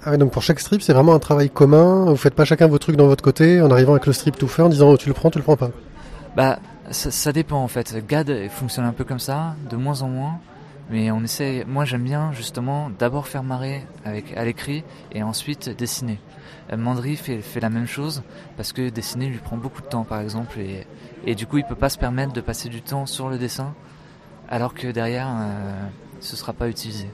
[0.03, 2.07] Ah donc pour chaque strip, c'est vraiment un travail commun.
[2.07, 4.49] Vous faites pas chacun vos trucs dans votre côté en arrivant avec le strip tout
[4.49, 5.71] fait en disant oh, tu le prends, tu le prends pas.
[6.37, 6.59] Bah
[6.91, 7.95] ça, ça, dépend en fait.
[8.09, 10.41] GAD fonctionne un peu comme ça, de moins en moins.
[10.90, 11.64] Mais on essaie.
[11.66, 16.18] Moi j'aime bien justement d'abord faire marrer avec à l'écrit et ensuite dessiner.
[16.72, 18.22] Euh, Mandry fait, la même chose
[18.57, 21.76] parce que dessiner lui prend beaucoup de temps par exemple et, du coup il peut
[21.76, 23.74] pas se permettre de passer du temps sur le dessin
[24.48, 25.87] alors que derrière euh,
[26.20, 27.09] ce sera pas utilisé.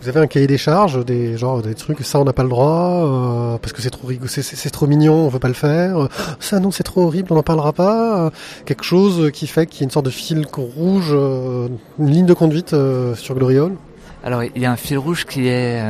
[0.00, 2.48] Vous avez un cahier des charges, des genre des trucs ça on n'a pas le
[2.48, 6.08] droit euh, parce que c'est trop c'est trop mignon, on veut pas le faire.
[6.38, 8.30] Ça non c'est trop horrible, on n'en parlera pas.
[8.64, 12.34] quelque chose qui fait qu'il y a une sorte de fil rouge, une ligne de
[12.34, 12.74] conduite
[13.14, 13.74] sur Gloriole.
[14.22, 15.82] Alors il y a un fil rouge qui est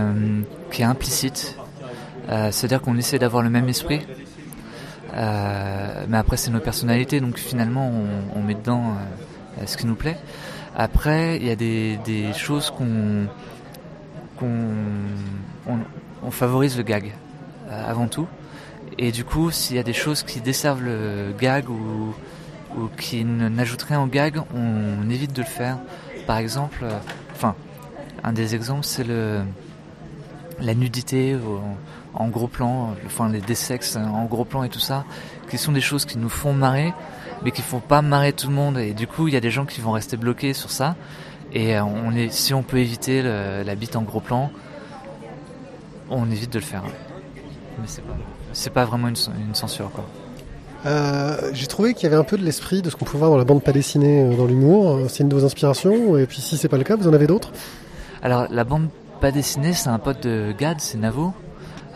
[0.71, 1.59] qui est implicite
[2.29, 4.01] euh, c'est-à-dire qu'on essaie d'avoir le même esprit.
[5.15, 7.91] Euh, mais après, c'est nos personnalités, donc finalement,
[8.35, 8.93] on, met dedans
[9.61, 10.19] euh, ce qui nous plaît.
[10.77, 13.27] Après, il y a des, choses qu'on
[14.43, 17.15] on, favorise le gag
[17.71, 18.27] avant tout.
[18.99, 22.15] Et du coup, s'il y a des choses qui desservent le gag ou,
[22.99, 25.79] qui n'ajoutent rien au gag, on, évite de le faire.
[26.27, 26.85] Par exemple,
[27.33, 27.55] enfin,
[28.23, 29.41] un des exemples, c'est le
[30.61, 31.37] la nudité
[32.15, 35.05] en gros plan, enfin les dessexes en gros plan et tout ça,
[35.49, 36.93] qui sont des choses qui nous font marrer,
[37.43, 38.79] mais qui font pas marrer tout le monde.
[38.79, 40.97] Et du coup, il y a des gens qui vont rester bloqués sur ça.
[41.53, 44.51] Et euh, on est, si on peut éviter la bite en gros plan,
[46.11, 46.83] on évite de le faire.
[47.79, 48.17] Mais c'est pas,
[48.53, 50.05] c'est pas vraiment une, censure quoi.
[50.87, 53.31] Euh, J'ai trouvé qu'il y avait un peu de l'esprit de ce qu'on pouvait voir
[53.31, 55.01] dans la bande pas dessinée, euh, dans l'humour.
[55.09, 56.17] C'est une de vos inspirations.
[56.17, 57.53] Et puis si c'est pas le cas, vous en avez d'autres?
[58.23, 58.89] Alors la bande
[59.21, 61.33] pas dessinée, c'est un pote de Gad, c'est Navo.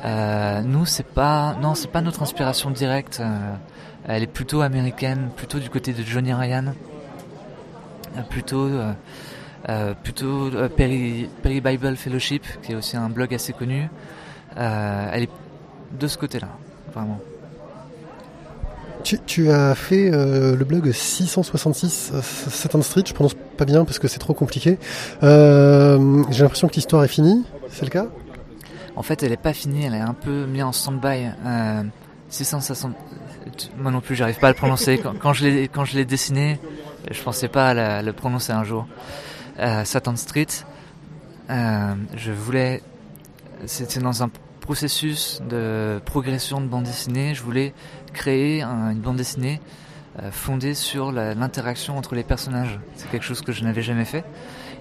[0.04, 3.22] Euh, nous, c'est pas, non, c'est pas notre inspiration directe.
[4.08, 6.74] Elle est plutôt américaine, plutôt du côté de Johnny Ryan,
[8.28, 8.68] plutôt,
[9.68, 13.88] euh, euh, plutôt euh, Perry, Perry Bible Fellowship, qui est aussi un blog assez connu.
[14.56, 15.30] Euh, elle est
[15.98, 16.48] de ce côté-là,
[16.94, 17.20] vraiment.
[19.04, 23.84] Tu, tu as fait euh, le blog 666 euh, Satan Street, je prononce pas bien
[23.84, 24.78] parce que c'est trop compliqué.
[25.24, 28.06] Euh, J'ai l'impression que l'histoire est finie, c'est le cas?
[28.94, 31.30] En fait, elle est pas finie, elle est un peu mise en stand-by.
[31.46, 31.82] Euh,
[32.28, 32.94] 660.
[33.76, 34.98] Moi non plus, j'arrive pas à le prononcer.
[35.02, 36.58] Quand, quand je l'ai quand je l'ai dessiné,
[37.10, 38.86] je pensais pas à la- le prononcer un jour.
[39.58, 40.46] Euh, Satan Street.
[41.50, 42.82] euh, je voulais.
[43.66, 47.34] C'était dans un processus de progression de bande dessinée.
[47.34, 47.74] Je voulais
[48.12, 49.60] créer un- une bande dessinée
[50.22, 52.78] euh, fondée sur l'interaction entre les personnages.
[52.96, 54.24] C'est quelque chose que je n'avais jamais fait.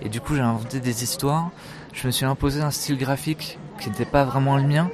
[0.01, 1.49] Et du coup, j'ai inventé des histoires.
[1.93, 4.89] Je me suis imposé un style graphique qui n'était pas vraiment le mien.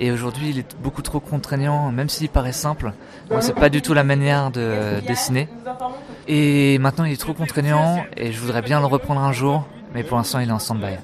[0.00, 2.92] Et aujourd'hui, il est beaucoup trop contraignant, même s'il paraît simple.
[3.30, 5.48] Moi, c'est pas du tout la manière de dessiner.
[6.28, 9.66] Et maintenant, il est trop contraignant et je voudrais bien le reprendre un jour.
[9.94, 10.96] Mais pour l'instant, il est en stand-by.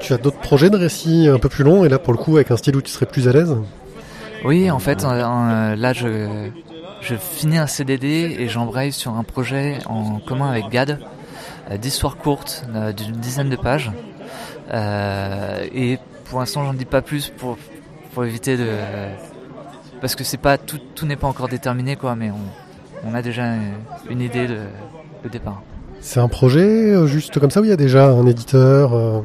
[0.00, 2.34] Tu as d'autres projets de récits un peu plus longs et là pour le coup
[2.34, 3.56] avec un style où tu serais plus à l'aise?
[4.44, 6.50] Oui, en fait, euh, euh, là, je,
[7.00, 10.98] je finis un CDD et j'embraye sur un projet en commun avec GAD,
[11.70, 12.64] euh, d'histoires courtes
[12.96, 13.92] d'une dizaine de pages.
[14.72, 17.56] Euh, et pour l'instant, j'en dis pas plus pour,
[18.12, 18.66] pour éviter de...
[20.00, 22.63] Parce que c'est pas tout, tout n'est pas encore déterminé, quoi, mais on,
[23.06, 23.44] on a déjà
[24.08, 24.58] une, idée de,
[25.24, 25.62] de départ.
[26.00, 29.20] C'est un projet euh, juste comme ça où il y a déjà un éditeur euh,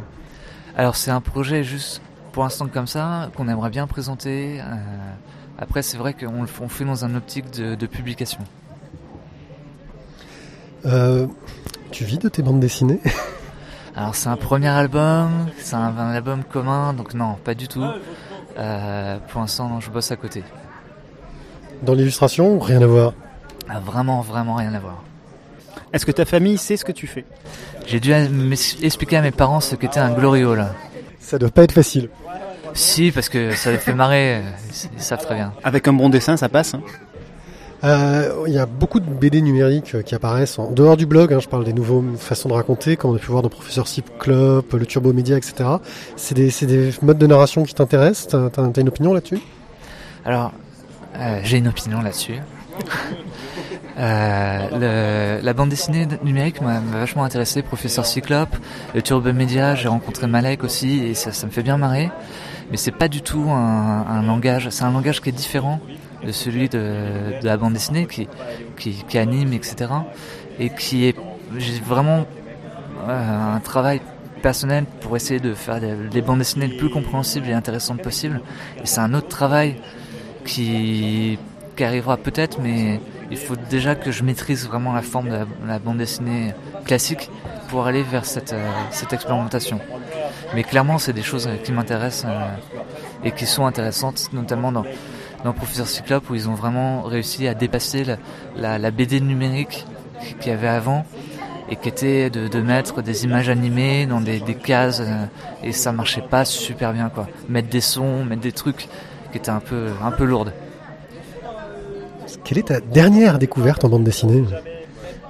[0.78, 4.60] Alors c'est un projet juste pour l'instant comme ça qu'on aimerait bien présenter.
[4.62, 4.64] Euh,
[5.58, 8.40] après c'est vrai qu'on le fait dans un optique de, de publication.
[10.86, 11.28] euh,
[11.92, 13.02] Tu vis de tes bandes dessinées?
[13.96, 17.84] Alors c'est un premier album, c'est un, un album commun, donc non, pas du tout.
[18.56, 20.44] Pour l'instant, je bosse à côté.
[21.82, 23.14] Dans l'illustration Rien à voir?
[23.70, 25.04] Ah, vraiment, vraiment rien à voir.
[25.94, 27.26] Est-ce que ta famille sait ce que tu fais?
[27.88, 28.14] J'ai dû
[28.82, 30.66] expliquer à mes parents ce qu'était un gloriole.
[31.20, 32.10] Ça doit pas être facile.
[32.74, 34.42] Si, parce que ça les fait marrer, euh,
[34.96, 35.54] ils savent très bien.
[35.64, 36.74] Avec un bon dessin, ça passe.
[36.76, 36.82] hein?
[37.84, 41.34] Euh, Il y a beaucoup de BD numériques euh, qui apparaissent en dehors du blog.
[41.34, 43.88] hein, je parle des nouveaux façons de raconter, comme on a pu voir dans Professeur
[43.88, 45.68] Cyclope, le Turbo Média, etc.
[46.16, 48.28] C'est des, modes de narration qui t'intéressent?
[48.28, 49.40] T'as t'as une opinion là-dessus?
[50.26, 50.52] Alors,
[51.18, 52.36] euh, j'ai une opinion là-dessus.
[54.00, 58.56] Euh, le- la bande dessinée numérique m'a vachement intéressé, Professeur Cyclope,
[58.96, 62.10] le Turbo Media, j'ai rencontré Malek aussi et ça, ça me fait bien marrer.
[62.72, 65.80] Mais c'est pas du tout un, un langage, c'est un langage qui est différent
[66.26, 66.78] de celui de,
[67.42, 68.28] de la bande dessinée qui,
[68.78, 69.92] qui, qui anime, etc.
[70.60, 71.18] Et qui est,
[71.58, 72.26] j'ai vraiment
[73.08, 74.02] euh, un travail
[74.42, 78.40] personnel pour essayer de faire des bandes dessinées le plus compréhensibles et intéressantes possible.
[78.82, 79.76] Et c'est un autre travail
[80.46, 81.38] qui,
[81.76, 83.00] qui arrivera peut-être, mais
[83.32, 85.38] il faut déjà que je maîtrise vraiment la forme de
[85.68, 86.54] la, bande dessinée
[86.86, 87.30] classique
[87.70, 89.80] pour aller vers cette, euh, cette expérimentation.
[90.56, 92.48] Mais clairement, c'est des choses qui m'intéressent euh,
[93.24, 94.86] et qui sont intéressantes, notamment dans,
[95.44, 98.06] dans Professeur Cyclope, où ils ont vraiment réussi à dépasser
[98.56, 99.86] la, BD numérique
[100.40, 101.06] qu'il y avait avant
[101.70, 105.26] et qui était de, mettre des images animées dans des, des cases euh,
[105.64, 107.28] et ça marchait pas super bien quoi.
[107.48, 108.88] Mettre des sons, mettre des trucs
[109.32, 110.52] qui étaient un peu un peu lourdes.
[112.44, 114.44] Quelle est ta dernière découverte en bande dessinée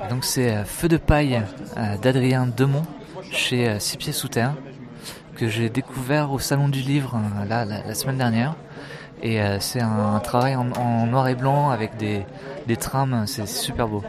[0.10, 1.41] Donc c'est euh, Feu de paille
[1.78, 2.84] euh, d'Adrien Demont
[3.32, 4.54] chez euh, Six Pieds Sous Terre
[5.36, 8.56] que j'ai découvert au Salon du Livre là, la, la semaine dernière.
[9.22, 12.26] Et c'est un, un travail en, en noir et blanc avec des,
[12.67, 14.02] des trames, c'est super beau.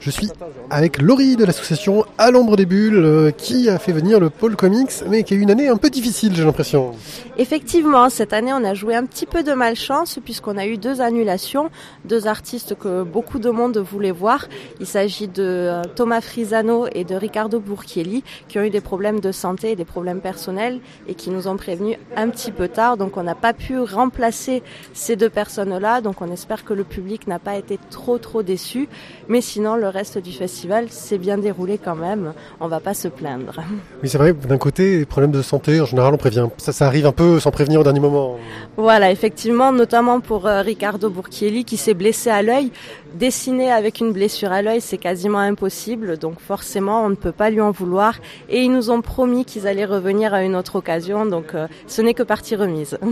[0.00, 0.30] Je suis
[0.72, 4.56] avec Laurie de l'association À l'ombre des bulles euh, qui a fait venir le pôle
[4.56, 6.92] comics mais qui a eu une année un peu difficile j'ai l'impression.
[7.36, 11.02] Effectivement, cette année, on a joué un petit peu de malchance puisqu'on a eu deux
[11.02, 11.70] annulations,
[12.06, 14.46] deux artistes que beaucoup de monde voulait voir.
[14.80, 19.20] Il s'agit de euh, Thomas Frisano et de Ricardo Burchielli qui ont eu des problèmes
[19.20, 22.96] de santé et des problèmes personnels et qui nous ont prévenus un petit peu tard.
[22.96, 24.62] Donc on n'a pas pu remplacer
[24.94, 26.00] ces deux personnes-là.
[26.00, 28.88] Donc on espère que le public n'a pas été trop trop déçu.
[29.28, 32.32] Mais sinon, le reste du festival s'est bien déroulé quand même.
[32.60, 33.54] On va pas se plaindre.
[34.02, 36.48] Oui c'est vrai, d'un côté, les problèmes de santé, en général on prévient.
[36.58, 38.36] Ça, ça arrive un peu sans prévenir au dernier moment.
[38.76, 42.72] Voilà, effectivement, notamment pour euh, Ricardo Burchielli qui s'est blessé à l'œil.
[43.14, 47.50] Dessiner avec une blessure à l'œil, c'est quasiment impossible, donc forcément, on ne peut pas
[47.50, 48.14] lui en vouloir.
[48.48, 52.02] Et ils nous ont promis qu'ils allaient revenir à une autre occasion, donc euh, ce
[52.02, 52.98] n'est que partie remise.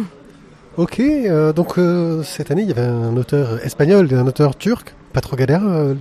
[0.77, 4.57] Ok, euh, donc euh, cette année il y avait un auteur espagnol et un auteur
[4.57, 5.95] turc, pas trop galère euh,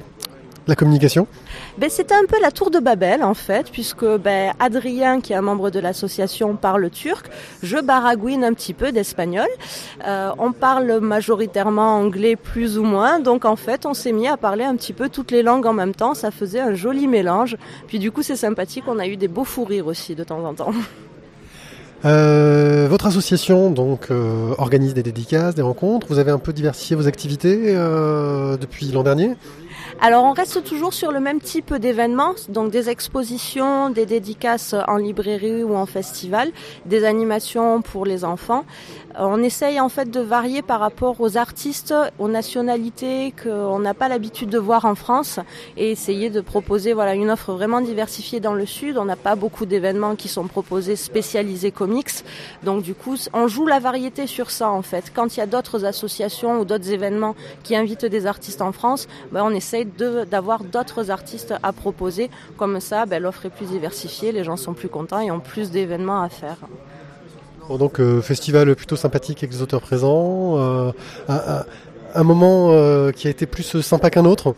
[0.69, 1.27] la communication
[1.77, 5.35] ben, C'était un peu la tour de Babel en fait, puisque ben, Adrien, qui est
[5.35, 7.27] un membre de l'association, parle turc,
[7.63, 9.47] je baragouine un petit peu d'espagnol.
[10.07, 14.37] Euh, on parle majoritairement anglais plus ou moins, donc en fait on s'est mis à
[14.37, 17.57] parler un petit peu toutes les langues en même temps, ça faisait un joli mélange.
[17.87, 20.43] Puis du coup c'est sympathique, on a eu des beaux fous rires aussi de temps
[20.45, 20.71] en temps.
[22.05, 26.07] Euh, votre association donc euh, organise des dédicaces, des rencontres.
[26.09, 29.31] Vous avez un peu diversifié vos activités euh, depuis l'an dernier.
[30.01, 34.95] Alors on reste toujours sur le même type d'événements, donc des expositions, des dédicaces en
[34.95, 36.51] librairie ou en festival,
[36.85, 38.63] des animations pour les enfants.
[39.21, 44.07] On essaye en fait de varier par rapport aux artistes, aux nationalités qu'on n'a pas
[44.07, 45.41] l'habitude de voir en France
[45.75, 48.97] et essayer de proposer une offre vraiment diversifiée dans le sud.
[48.97, 52.23] On n'a pas beaucoup d'événements qui sont proposés spécialisés comics,
[52.63, 55.11] donc du coup on joue la variété sur ça en fait.
[55.13, 59.09] Quand il y a d'autres associations ou d'autres événements qui invitent des artistes en France,
[59.33, 59.85] ben, on essaye
[60.31, 62.29] d'avoir d'autres artistes à proposer.
[62.55, 65.71] Comme ça, ben, l'offre est plus diversifiée, les gens sont plus contents et ont plus
[65.71, 66.55] d'événements à faire.
[67.77, 70.91] Donc euh, festival plutôt sympathique avec des auteurs présents, euh,
[71.27, 71.63] un,
[72.15, 74.55] un, moment euh, qui a été plus sympa qu'un autre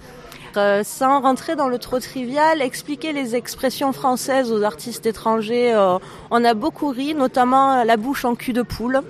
[0.57, 5.73] euh, sans rentrer dans le trop trivial, expliquer les expressions françaises aux artistes étrangers.
[5.73, 5.97] Euh,
[6.29, 9.01] on a beaucoup ri, notamment la bouche en cul de poule.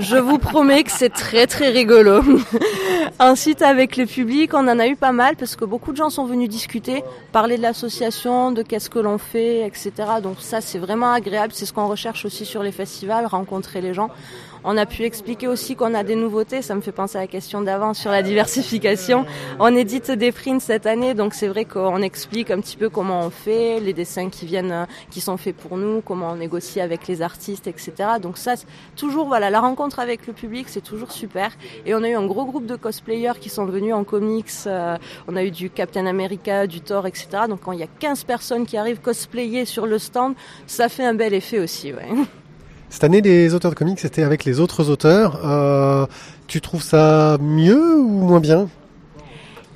[0.00, 2.22] Je vous promets que c'est très très rigolo.
[3.18, 6.10] Ensuite, avec le public, on en a eu pas mal parce que beaucoup de gens
[6.10, 9.92] sont venus discuter, parler de l'association, de qu'est-ce que l'on fait, etc.
[10.22, 11.52] Donc ça, c'est vraiment agréable.
[11.54, 14.10] C'est ce qu'on recherche aussi sur les festivals, rencontrer les gens.
[14.64, 16.62] On a pu expliquer aussi qu'on a des nouveautés.
[16.62, 19.26] Ça me fait penser à la question d'avant sur la diversification.
[19.58, 23.20] On édite des prints cette année, donc c'est vrai qu'on explique un petit peu comment
[23.20, 27.06] on fait, les dessins qui viennent, qui sont faits pour nous, comment on négocie avec
[27.06, 27.92] les artistes, etc.
[28.20, 28.54] Donc ça,
[28.96, 31.52] toujours voilà, la rencontre avec le public, c'est toujours super.
[31.86, 34.50] Et on a eu un gros groupe de cosplayers qui sont venus en comics.
[34.66, 37.28] Euh, on a eu du Captain America, du Thor, etc.
[37.48, 40.34] Donc quand il y a 15 personnes qui arrivent cosplayer sur le stand,
[40.66, 41.92] ça fait un bel effet aussi.
[41.92, 42.08] Ouais.
[42.90, 45.40] Cette année, les auteurs de comics, c'était avec les autres auteurs.
[45.44, 46.06] Euh,
[46.46, 48.68] tu trouves ça mieux ou moins bien?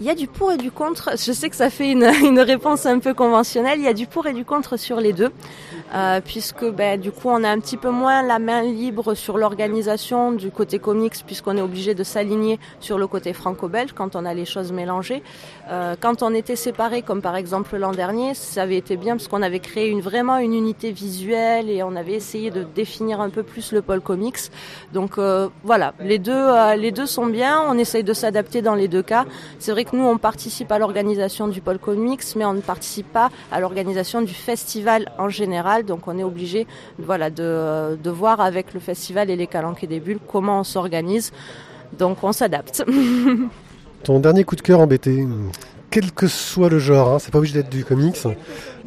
[0.01, 1.11] Il y a du pour et du contre.
[1.16, 3.79] Je sais que ça fait une, une, réponse un peu conventionnelle.
[3.79, 5.31] Il y a du pour et du contre sur les deux,
[5.94, 9.38] euh, puisque ben, du coup on a un petit peu moins la main libre sur
[9.38, 14.24] l'organisation du côté comics, puisqu'on est obligé de s'aligner sur le côté franco-belge quand on
[14.24, 15.22] a les choses mélangées.
[15.70, 19.28] Euh, quand on était séparés, comme par exemple l'an dernier, ça avait été bien parce
[19.28, 23.42] qu'on avait créé vraiment une unité visuelle et on avait essayé de définir un peu
[23.42, 24.38] plus le pôle comics.
[24.92, 27.62] Donc euh, voilà, les deux, les deux sont bien.
[27.68, 29.26] On essaye de s'adapter dans les deux cas.
[29.59, 33.12] C'est vrai que nous, on participe à l'organisation du pôle comics, mais on ne participe
[33.12, 35.82] pas à l'organisation du festival en général.
[35.85, 36.66] Donc, on est obligé,
[36.99, 40.64] voilà, de, de voir avec le festival et les Calanques et des Bulles comment on
[40.64, 41.33] s'organise.
[41.99, 42.85] Donc, on s'adapte.
[44.05, 45.25] Ton dernier coup de cœur embêté,
[45.92, 48.16] quel que soit le genre, hein, c'est pas obligé d'être du comics.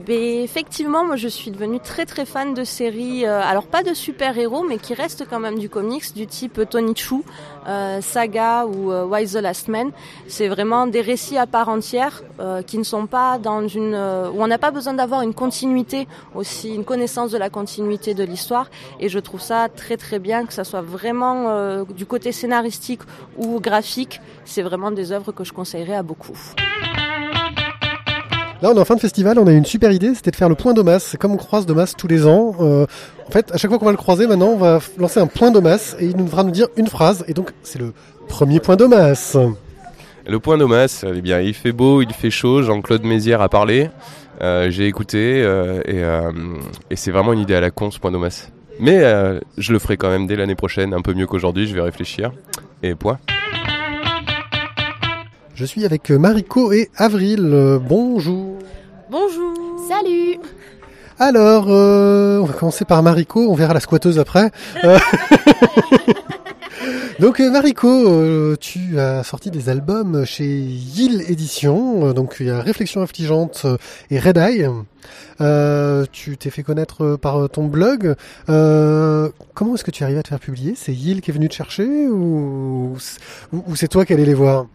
[0.08, 3.94] Mais effectivement, moi je suis devenue très très fan de séries, euh, alors pas de
[3.94, 7.22] super-héros, mais qui restent quand même du comics, du type Tony Chu,
[7.67, 9.91] euh, Saga ou euh, Why the Last Man.
[10.28, 13.93] C'est vraiment des récits à part entière euh, qui ne sont pas dans une...
[13.93, 18.13] Euh, où on n'a pas besoin d'avoir une continuité aussi, une connaissance de la continuité
[18.13, 18.69] de l'histoire.
[18.99, 23.01] Et je trouve ça très très bien, que ça soit vraiment euh, du côté scénaristique
[23.38, 24.21] ou graphique.
[24.45, 26.38] C'est vraiment des œuvres que je conseillerais à beaucoup.
[28.62, 30.47] Là, on est en fin de festival, on a une super idée, c'était de faire
[30.49, 30.99] le point d'Omas.
[30.99, 32.56] C'est comme on croise Domas tous les ans.
[32.62, 32.86] Euh,
[33.28, 35.52] en fait, à chaque fois qu'on va le croiser, maintenant, on va lancer un point
[35.52, 37.24] d'Omas et il nous devra nous dire une phrase.
[37.28, 37.94] Et donc, c'est le
[38.28, 39.38] premier point d'Omas.
[40.28, 42.62] Le point d'Omas, eh bien, il fait beau, il fait chaud.
[42.62, 43.90] Jean-Claude Mézières a parlé.
[44.42, 46.02] Euh, J'ai écouté euh, et,
[46.92, 48.50] et c'est vraiment une idée à la con ce point d'Omas.
[48.80, 49.02] Mais
[49.58, 51.68] je le ferai quand même dès l'année prochaine, un peu mieux qu'aujourd'hui.
[51.68, 52.32] Je vais réfléchir.
[52.84, 53.18] Et point.
[55.56, 57.40] Je suis avec Mariko et Avril.
[57.54, 58.60] Euh, bonjour.
[59.10, 59.54] Bonjour.
[59.88, 60.38] Salut.
[61.17, 64.51] Alors, euh, on va commencer par Mariko, on verra la squatteuse après.
[64.84, 64.99] Euh,
[67.19, 73.01] donc Mariko, tu as sorti des albums chez Yill Édition, donc il y a Réflexion
[73.01, 73.65] affligeante
[74.12, 74.69] et Red Eye.
[75.41, 78.15] Euh, tu t'es fait connaître par ton blog.
[78.49, 80.73] Euh, comment est-ce que tu arrives à te faire publier?
[80.75, 82.97] C'est Yill qui est venu te chercher ou,
[83.75, 84.67] c'est toi qui allais les voir?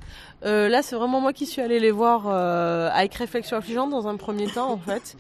[0.44, 4.09] Euh, là, c'est vraiment moi qui suis allée les voir euh, avec réflexion affligeante dans
[4.09, 5.16] un premier temps, en fait.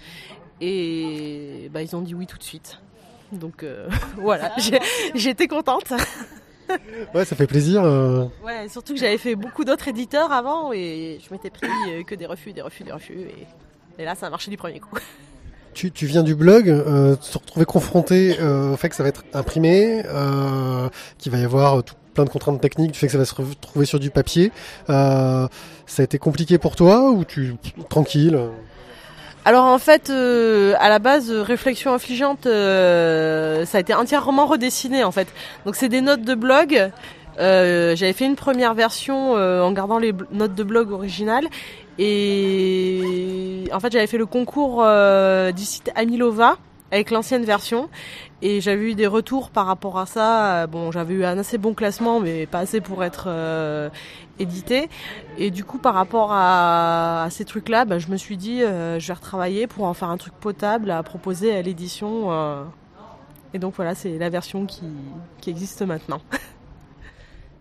[0.60, 2.78] Et bah, ils ont dit oui tout de suite.
[3.32, 4.52] Donc euh, voilà,
[5.14, 5.92] j'étais contente.
[7.14, 7.82] ouais, ça fait plaisir.
[7.84, 8.26] Euh...
[8.44, 11.68] Ouais, surtout que j'avais fait beaucoup d'autres éditeurs avant et je m'étais pris
[12.06, 13.18] que des refus, des refus, des refus.
[13.18, 14.96] Et, et là, ça a marché du premier coup.
[15.74, 19.08] tu, tu viens du blog, euh, te retrouver confronté euh, au fait que ça va
[19.08, 23.12] être imprimé, euh, qu'il va y avoir tout, plein de contraintes techniques, du fait que
[23.12, 24.52] ça va se retrouver sur du papier.
[24.88, 25.46] Euh,
[25.86, 27.54] ça a été compliqué pour toi ou tu
[27.88, 28.38] tranquille
[29.44, 34.46] Alors en fait, euh, à la base, euh, réflexion affligeante, euh, ça a été entièrement
[34.46, 35.28] redessiné en fait.
[35.64, 36.90] Donc c'est des notes de blog.
[37.38, 41.48] J'avais fait une première version en gardant les notes de blog originales
[41.98, 44.84] et en fait j'avais fait le concours
[45.56, 46.58] du site Amilova
[46.90, 47.88] avec l'ancienne version
[48.42, 50.62] et j'avais eu des retours par rapport à ça.
[50.62, 53.90] Euh, Bon, j'avais eu un assez bon classement, mais pas assez pour être euh,
[54.38, 54.88] édité.
[55.38, 58.98] Et du coup, par rapport à, à ces trucs-là, ben, je me suis dit, euh,
[58.98, 62.32] je vais retravailler pour en faire un truc potable à proposer à l'édition.
[62.32, 62.64] euh.
[63.52, 64.84] Et donc voilà, c'est la version qui,
[65.40, 66.20] qui existe maintenant.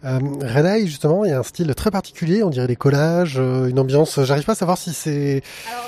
[0.05, 3.35] Euh, Red Eye, justement, il y a un style très particulier, on dirait des collages,
[3.37, 4.17] euh, une ambiance.
[4.23, 5.41] J'arrive pas à savoir si c'est,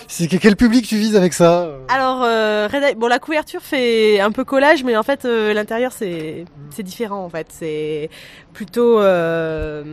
[0.08, 1.62] si quel public tu vises avec ça.
[1.62, 1.78] euh.
[1.88, 5.54] Alors, euh, Red Eye- bon, la couverture fait un peu collage, mais en fait, euh,
[5.54, 7.48] l'intérieur c'est c'est différent en fait.
[7.52, 8.10] C'est
[8.54, 9.84] plutôt euh,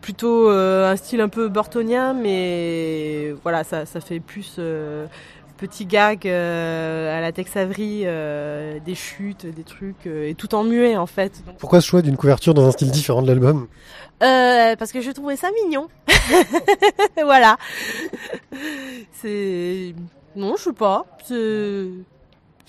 [0.00, 4.56] plutôt euh, un style un peu burtonien, mais voilà, ça ça fait plus
[5.62, 10.34] euh, petit gag euh, à la Tex Avery, euh, des chutes, des trucs, euh, et
[10.34, 11.42] tout en muet en fait.
[11.46, 13.68] Donc, Pourquoi ce choix d'une couverture dans un style différent de l'album
[14.78, 15.88] parce que je trouvais ça mignon.
[17.24, 17.56] voilà.
[19.20, 19.94] C'est
[20.36, 21.04] non, je sais pas.
[21.24, 21.88] C'est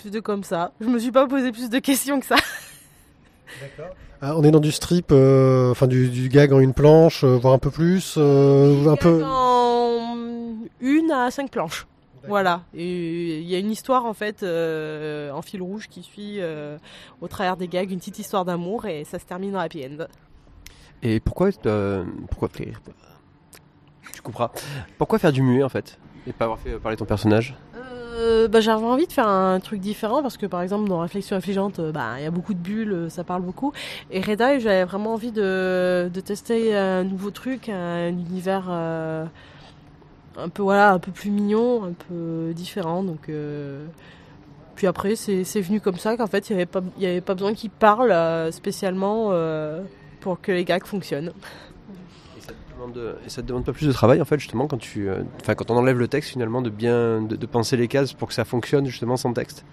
[0.02, 0.72] c'était comme ça.
[0.80, 2.36] Je me suis pas posé plus de questions que ça.
[4.20, 7.36] Ah, On est dans du strip, euh, enfin du, du gag en une planche, euh,
[7.36, 9.22] voire un peu plus, euh, un peu.
[9.24, 10.16] En
[10.80, 11.86] une à cinq planches.
[12.28, 12.62] Voilà.
[12.74, 16.78] Et il y a une histoire en fait euh, en fil rouge qui suit euh,
[17.20, 20.06] au travers des gags une petite histoire d'amour et ça se termine en happy end.
[21.02, 22.80] Et pourquoi, euh, pourquoi faire
[24.12, 24.50] Tu comprends.
[24.98, 27.54] Pourquoi faire du muet en fait Et pas avoir fait parler ton personnage?
[28.16, 31.36] Euh, bah, j'avais envie de faire un truc différent parce que par exemple dans Réflexion
[31.36, 33.72] affligeante, bah, il y a beaucoup de bulles, ça parle beaucoup.
[34.10, 39.26] Et Red Eye, j'avais vraiment envie de, de tester un nouveau truc, un univers euh,
[40.36, 43.02] un peu voilà, un peu plus mignon, un peu différent.
[43.02, 43.84] Donc euh,
[44.76, 47.20] puis après c'est venu comme ça qu'en fait il y avait pas il y avait
[47.20, 49.82] pas besoin qu'il parle euh, spécialement euh,
[50.20, 51.32] pour que les gags fonctionnent.
[52.36, 54.38] et ça, te demande, de- et ça te demande pas plus de travail en fait
[54.38, 55.08] justement quand tu,
[55.40, 58.28] enfin quand on enlève le texte finalement de bien, de, de penser les cases pour
[58.28, 59.64] que ça fonctionne justement sans texte?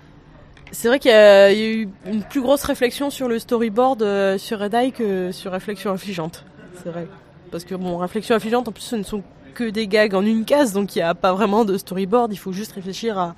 [0.73, 3.39] C'est vrai qu'il y, a il y a eu une plus grosse réflexion sur le
[3.39, 6.45] storyboard euh, sur Red Eye que sur Réflexion affligeante.
[6.81, 7.07] C'est vrai.
[7.51, 10.45] Parce que bon, Réflexion affligeante, en plus, ce ne sont que des gags en une
[10.45, 12.33] case, donc il n'y a pas vraiment de storyboard.
[12.33, 13.35] Il faut juste réfléchir à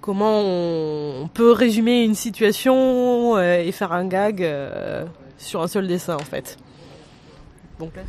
[0.00, 5.04] comment on, peut résumer une situation euh, et faire un gag euh,
[5.38, 6.56] sur un seul dessin, en fait.
[7.78, 8.02] Donc là,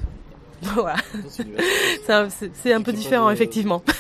[0.75, 0.95] voilà.
[2.05, 3.81] C'est un- C'est c'est un peu différent, effectivement.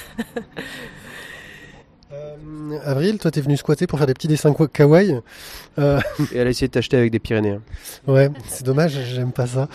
[2.13, 5.19] Euh, Avril, toi t'es venu squatter pour faire des petits dessins kawaii.
[5.79, 5.99] Euh,
[6.31, 7.61] Et elle a essayé de t'acheter avec des Pyrénéens.
[8.07, 9.67] ouais, c'est dommage, j'aime pas ça.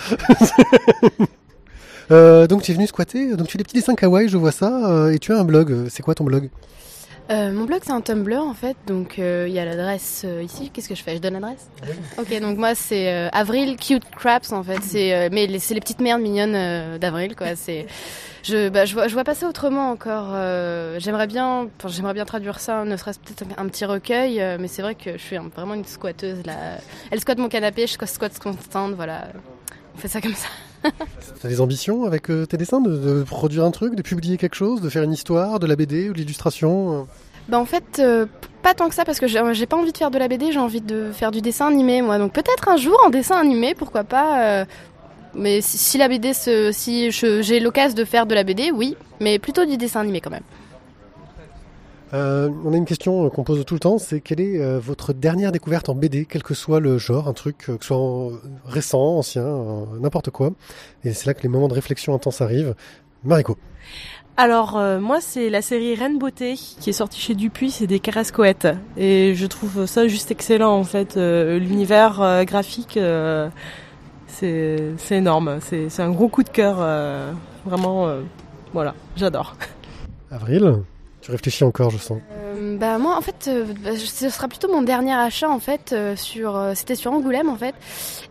[2.11, 4.51] Euh, donc tu es venu squatter, donc tu fais des petits dessins kawaii, je vois
[4.53, 5.71] ça, euh, et tu as un blog.
[5.71, 6.51] Euh, C'est quoi ton blog?
[7.31, 10.43] Euh, mon blog c'est un Tumblr en fait, donc euh, il y a l'adresse euh,
[10.43, 10.69] ici.
[10.75, 11.15] Qu'est-ce que je fais?
[11.15, 11.69] Je donne l'adresse?
[12.19, 14.81] Ok, donc moi c'est Avril Cute Craps en fait.
[14.83, 17.55] C'est mais les- c'est les petites merdes mignonnes d'Avril quoi.
[17.55, 17.87] C'est
[18.43, 20.35] je bah, je vois je vois pas ça autrement encore.
[20.99, 24.67] j'aimerais bien enfin, j'aimerais bien traduire ça, ne serait-ce peut-être un, un petit recueil, mais
[24.67, 26.57] c'est vrai que je suis un- vraiment une squatteuse là.
[27.13, 29.29] Elle squatte mon canapé, je squatte son stand, voilà.
[29.95, 30.49] On fait ça comme ça.
[31.43, 34.81] T'as des ambitions avec euh, tes dessins de, produire un truc, de publier quelque chose,
[34.81, 37.03] de faire une histoire, de la BD ou de l'illustration euh
[37.49, 38.27] Bah en fait, euh,
[38.63, 40.59] pas tant que ça parce que j'ai pas envie de faire de la BD, j'ai
[40.59, 42.19] envie de faire du dessin animé moi.
[42.19, 44.67] Donc peut-être un jour en dessin animé, pourquoi pas.
[45.35, 49.65] mais si, la BD, si j'ai l'occasion de faire de la BD, oui, mais plutôt
[49.65, 50.43] du dessin animé quand même.
[52.13, 55.13] Euh, on a une question qu'on pose tout le temps, c'est quelle est euh, votre
[55.13, 57.99] dernière découverte en BD, quel que soit le genre, un truc euh, que ce soit
[57.99, 58.33] en-
[58.67, 59.47] récent, ancien,
[60.01, 60.51] n'importe quoi.
[61.05, 62.75] Et c'est là que les moments de réflexion intense arrivent.
[63.23, 63.57] Mariko.
[64.37, 68.01] Alors euh, moi c'est la série Reine Beauté qui est sortie chez Dupuis, c'est des
[68.01, 71.17] carascoettes et je trouve ça juste excellent en fait.
[71.19, 72.99] Euh, L'univers euh, graphique
[74.27, 76.77] c'est c'est énorme, c'est c'est un gros coup de cœur,
[77.67, 78.09] vraiment
[78.73, 79.57] voilà, j'adore.
[80.31, 80.77] Avril,
[81.31, 82.19] tu réfléchis encore, je sens.
[82.33, 85.93] Euh, bah moi en fait, euh, bah, ce sera plutôt mon dernier achat en fait.
[85.93, 87.75] euh, sur, euh, c'était sur Angoulême en fait,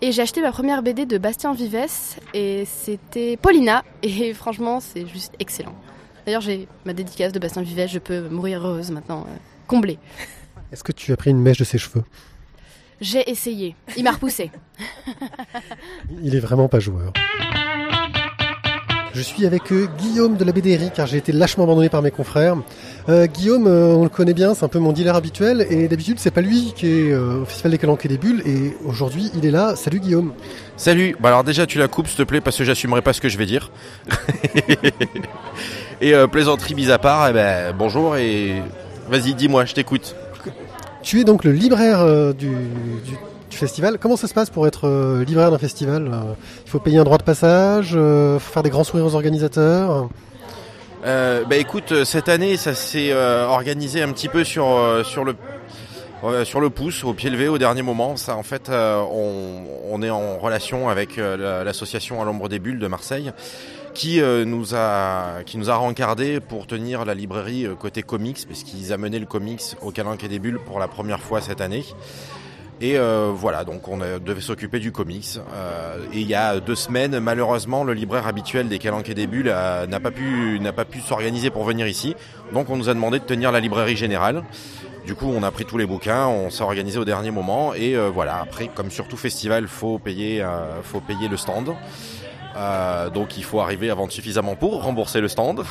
[0.01, 1.87] et j'ai acheté ma première BD de Bastien Vives
[2.33, 5.75] et c'était Paulina et franchement c'est juste excellent.
[6.25, 9.25] D'ailleurs j'ai ma dédicace de Bastien Vives, je peux mourir heureuse maintenant,
[9.67, 9.97] comblée.
[10.71, 12.03] Est-ce que tu as pris une mèche de ses cheveux?
[13.01, 14.51] J'ai essayé, il m'a repoussé.
[16.21, 17.13] Il est vraiment pas joueur.
[19.13, 22.11] Je suis avec euh, Guillaume de la BDRI car j'ai été lâchement abandonné par mes
[22.11, 22.55] confrères.
[23.09, 26.19] Euh, Guillaume, euh, on le connaît bien, c'est un peu mon dealer habituel et d'habitude
[26.19, 29.45] c'est pas lui qui est au Festival des Calanques et des Bulles et aujourd'hui il
[29.45, 29.75] est là.
[29.75, 30.33] Salut Guillaume.
[30.77, 33.21] Salut, bah alors déjà tu la coupes s'il te plaît parce que j'assumerai pas ce
[33.21, 33.71] que je vais dire.
[36.01, 38.61] et plaisanterie mise à part, eh ben, bonjour et
[39.09, 40.15] vas-y dis-moi, je t'écoute.
[41.01, 42.05] Tu es donc le libraire
[42.35, 43.17] du, du-
[43.49, 43.97] du festival.
[43.99, 46.33] Comment ça se passe pour être euh, libraire d'un festival Euh,
[46.65, 50.09] Il faut payer un droit de passage, euh, faire des grands sourires aux organisateurs?
[51.03, 54.65] Bah écoute, cette année ça s'est organisé un petit peu sur,
[55.05, 55.35] sur le...
[56.43, 58.17] sur le pouce, au pied levé, au dernier moment.
[58.17, 62.87] Ça, en fait, on, est en relation avec la- l'association à l'ombre des bulles de
[62.87, 63.31] Marseille,
[63.93, 68.91] qui nous a qui nous a rencardé pour tenir la librairie côté comics, parce qu'ils
[68.91, 71.85] amenaient le comics au Calanque des bulles pour la première fois cette année.
[72.81, 75.37] Et euh, voilà, donc on euh, devait s'occuper du comics.
[75.53, 79.27] Euh, et il y a deux semaines, malheureusement, le libraire habituel des Calanques et des
[79.27, 82.15] Bulles euh, n'a pas pu n'a pas pu s'organiser pour venir ici.
[82.53, 84.43] Donc on nous a demandé de tenir la librairie générale.
[85.05, 87.95] Du coup, on a pris tous les bouquins, on s'est organisé au dernier moment et
[87.97, 88.39] euh, voilà.
[88.39, 91.75] Après, comme sur tout festival, faut payer, euh, faut payer le stand.
[93.13, 95.63] Donc il faut arriver à vendre suffisamment pour rembourser le stand.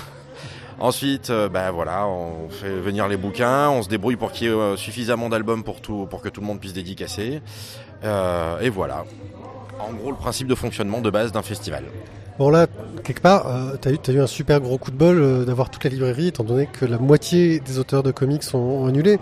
[0.80, 4.50] Ensuite, euh, ben voilà, on fait venir les bouquins, on se débrouille pour qu'il y
[4.50, 7.40] ait euh, suffisamment d'albums pour tout, pour que tout le monde puisse dédicacer.
[8.04, 9.04] Euh, et voilà.
[9.80, 11.84] En gros, le principe de fonctionnement de base d'un festival.
[12.38, 12.68] Bon là,
[13.02, 15.70] quelque part, euh, t'as eu, t'as eu un super gros coup de bol euh, d'avoir
[15.70, 19.18] toute la librairie, étant donné que la moitié des auteurs de comics ont, ont annulé.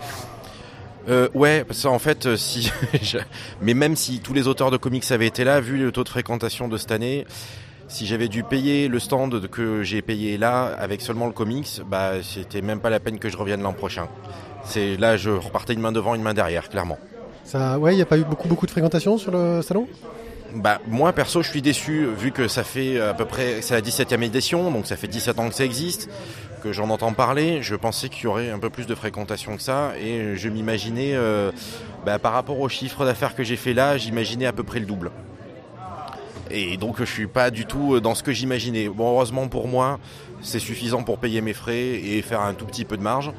[1.09, 2.71] Euh, ouais, parce qu'en fait, euh, si,
[3.03, 3.17] je-
[3.63, 6.09] mais même si tous les auteurs de comics avaient été là, vu le taux de
[6.11, 7.27] fréquentation de cette année,
[7.89, 12.23] si j'avais dû payer le stand que j'ai payé là avec seulement le comics, bah
[12.23, 14.09] c'était même pas la peine que je revienne l'an prochain.
[14.65, 16.99] C'est là, je repartais une main devant, une main derrière, clairement.
[17.45, 19.87] Ça, ouais, il n'y a pas eu beaucoup beaucoup de fréquentation sur le salon?
[20.55, 23.83] Bah moi perso je suis déçu vu que ça fait à peu près c'est la
[23.83, 26.09] 17e édition donc ça fait 17 ans que ça existe
[26.63, 29.63] que j'en entends parler je pensais qu'il y aurait un peu plus de fréquentation que
[29.63, 31.51] ça et je m'imaginais euh,
[32.07, 34.87] bah, par rapport au chiffre d'affaires que j'ai fait là j'imaginais à peu près le
[34.87, 35.11] double
[36.51, 38.89] et donc je suis pas du tout dans ce que j'imaginais.
[38.89, 39.99] Bon heureusement pour moi
[40.43, 43.33] c'est suffisant pour payer mes frais et faire un tout petit peu de marge.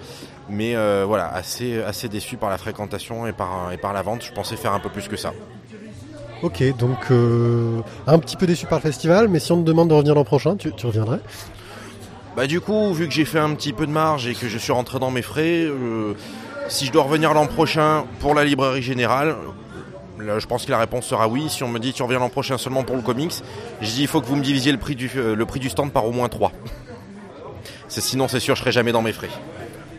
[0.50, 4.24] Mais euh, voilà assez assez déçu par la fréquentation et par et par la vente.
[4.24, 5.34] Je pensais faire un peu plus que ça.
[6.44, 9.90] Ok, donc euh, un petit peu déçu par le festival, mais si on te demande
[9.90, 11.20] de revenir l'an prochain, tu, tu reviendrais?
[12.36, 14.58] Bah du coup, vu que j'ai fait un petit peu de marge et que je
[14.60, 16.14] suis rentré dans mes frais, euh,
[16.68, 19.36] si je dois revenir l'an prochain pour la librairie générale,
[20.20, 21.50] là, je pense que la réponse sera oui.
[21.50, 23.34] Si on me dit tu reviens l'an prochain seulement pour le comics,
[23.82, 25.70] je dis il faut que vous me divisiez le prix du, euh, le prix du
[25.70, 26.52] stand par au moins 3.
[27.90, 29.30] C'est, sinon c'est sûr je serai jamais dans mes frais.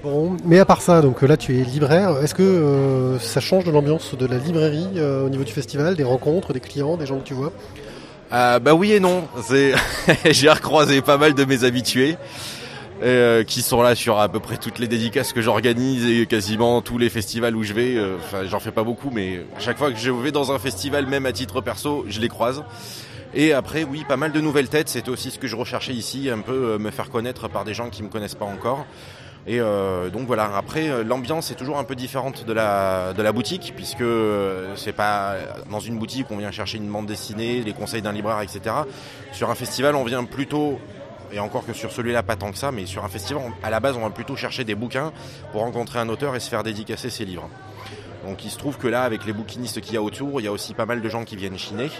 [0.03, 2.23] Bon, mais à part ça, donc là tu es libraire.
[2.23, 5.97] Est-ce que euh, ça change de l'ambiance de la librairie euh, au niveau du festival,
[5.97, 7.53] des rencontres, des clients, des gens que tu vois?
[8.33, 9.25] Euh, bah oui et non.
[10.25, 12.16] J'ai recroisé pas mal de mes habitués
[13.03, 16.82] euh, qui sont là sur à peu près toutes les dédicaces que j'organise et quasiment
[16.82, 17.96] tous les festivals où je vais.
[17.96, 21.07] Euh, Enfin, j'en fais pas beaucoup, mais chaque fois que je vais dans un festival,
[21.07, 22.62] même à titre perso, je les croise.
[23.34, 24.88] Et après, oui, pas mal de nouvelles têtes.
[24.88, 27.74] C'était aussi ce que je recherchais ici, un peu euh, me faire connaître par des
[27.74, 28.86] gens qui me connaissent pas encore.
[29.46, 30.51] Et euh, donc voilà.
[30.57, 34.05] Après, euh, l'ambiance est toujours un peu différente de la de la boutique, puisque
[34.76, 35.36] c'est pas
[35.70, 38.61] dans une boutique on vient chercher une bande dessinée, les conseils d'un libraire, etc.
[39.32, 40.78] Sur un festival, on vient plutôt
[41.33, 43.81] et encore que sur celui-là pas tant que ça, mais sur un festival, à la
[43.81, 45.12] base, on va plutôt chercher des bouquins
[45.53, 47.49] pour rencontrer un auteur et se faire dédicacer ses livres.
[48.26, 50.49] Donc il se trouve que là, avec les bouquinistes qu'il y a autour, il y
[50.49, 51.91] a aussi pas mal de gens qui viennent chiner.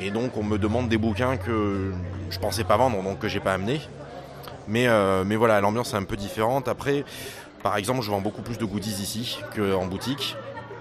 [0.00, 1.92] Et donc on me demande des bouquins que
[2.30, 3.80] je pensais pas vendre, donc que j'ai pas amené.
[4.68, 6.68] Mais, euh, mais voilà, l'ambiance est un peu différente.
[6.68, 7.04] Après,
[7.62, 10.36] par exemple, je vends beaucoup plus de goodies ici qu'en boutique.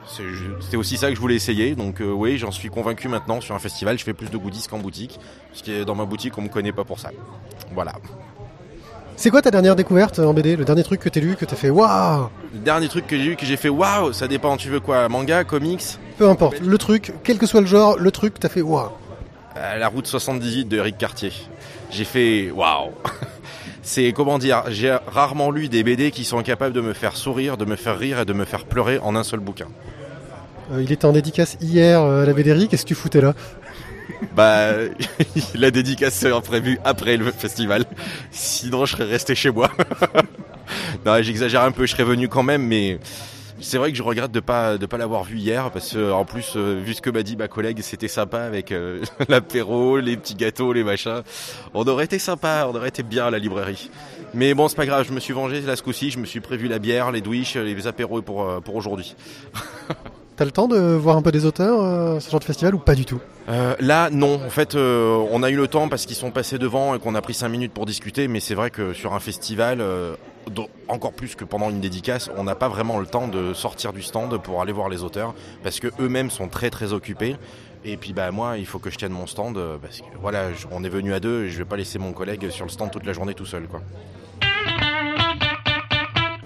[0.09, 1.75] C'était aussi ça que je voulais essayer.
[1.75, 3.41] Donc euh, oui, j'en suis convaincu maintenant.
[3.41, 5.19] Sur un festival, je fais plus de goodies qu'en boutique.
[5.49, 7.11] Parce que dans ma boutique, on me connaît pas pour ça.
[7.73, 7.93] Voilà.
[9.15, 11.57] C'est quoi ta dernière découverte en BD Le dernier truc que t'as lu, que t'as
[11.57, 14.69] fait waouh Le dernier truc que j'ai eu, que j'ai fait waouh, ça dépend, tu
[14.69, 15.09] veux quoi?
[15.09, 15.83] Manga, comics?
[16.17, 18.91] Peu importe, le truc, quel que soit le genre, le truc, t'as fait waouh.
[19.57, 21.33] Euh, La route 78 de Eric Cartier.
[21.91, 22.91] J'ai fait waouh
[23.81, 27.57] C'est comment dire, j'ai rarement lu des BD qui sont capables de me faire sourire,
[27.57, 29.67] de me faire rire et de me faire pleurer en un seul bouquin.
[30.71, 33.33] Euh, il était en dédicace hier euh, à la BDRI, qu'est-ce que tu foutais là
[34.35, 34.71] Bah,
[35.55, 37.85] la dédicace sera prévue après le festival.
[38.31, 39.71] Sinon, je serais resté chez moi.
[41.05, 42.99] non, j'exagère un peu, je serais venu quand même, mais
[43.59, 46.23] c'est vrai que je regrette de pas de pas l'avoir vu hier parce que en
[46.23, 48.73] plus, euh, vu ce que m'a dit ma collègue, c'était sympa avec
[49.27, 51.23] l'apéro, les petits gâteaux, les machins.
[51.73, 53.89] On aurait été sympa, on aurait été bien à la librairie.
[54.33, 56.39] Mais bon, c'est pas grave, je me suis vengé là ce coup-ci, je me suis
[56.39, 59.15] prévu la bière, les douiches, les apéros pour pour aujourd'hui.
[60.39, 62.79] T'as le temps de voir un peu des auteurs, euh, ce genre de festival, ou
[62.79, 63.19] pas du tout?
[63.49, 64.35] Euh, là, non.
[64.35, 67.13] En fait, euh, on a eu le temps parce qu'ils sont passés devant et qu'on
[67.13, 68.29] a pris cinq minutes pour discuter.
[68.29, 69.83] Mais c'est vrai que sur un festival,
[70.87, 74.01] encore plus que pendant une dédicace, on n'a pas vraiment le temps de sortir du
[74.01, 77.35] stand pour aller voir les auteurs parce que eux-mêmes sont très très occupés.
[77.83, 80.85] Et puis bah moi, il faut que je tienne mon stand parce que voilà, on
[80.85, 83.05] est venu à deux et je vais pas laisser mon collègue sur le stand toute
[83.05, 83.81] la journée tout seul, quoi.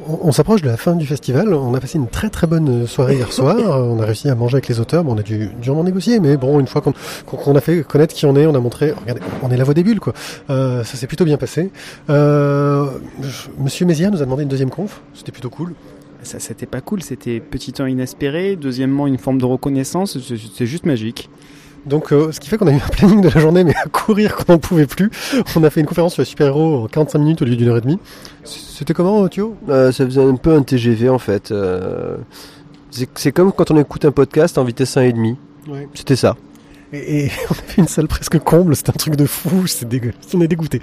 [0.08, 1.54] On, on s'approche de la fin du festival.
[1.54, 3.58] On a passé une très très bonne soirée hier soir.
[3.60, 5.04] On a réussi à manger avec les auteurs.
[5.04, 6.93] Bon, on a dû durement négocier, mais bon, une fois qu'on
[7.26, 8.91] qu'on a fait connaître qui on est, on a montré.
[8.91, 10.14] Regardez, on est la voix des bulles, quoi.
[10.49, 11.72] Euh, ça s'est plutôt bien passé.
[12.10, 12.86] Euh,
[13.58, 15.01] Monsieur Mézières nous a demandé une deuxième conf.
[15.14, 15.74] C'était plutôt cool.
[16.24, 18.56] Ça, c'était pas cool, c'était petit temps inespéré.
[18.56, 20.18] Deuxièmement, une forme de reconnaissance,
[20.56, 21.30] c'est juste magique.
[21.86, 23.88] Donc, euh, ce qui fait qu'on a eu un planning de la journée, mais à
[23.90, 25.12] courir qu'on n'en pouvait plus.
[25.56, 27.78] On a fait une conférence sur les super-héros en 45 minutes au lieu d'une heure
[27.78, 28.00] et demie.
[28.44, 31.52] C'était comment, Thio Euh, ça faisait un peu un TGV en fait.
[31.52, 32.18] Euh,
[33.16, 35.36] c'est comme quand on écoute un podcast en vitesse 1,5.
[35.68, 35.88] Ouais.
[35.94, 36.36] C'était ça.
[36.94, 38.76] et, et on a fait une salle presque comble.
[38.76, 39.68] C'était un truc de fou.
[39.68, 40.14] C'est dégueu.
[40.34, 40.82] On est dégoûté.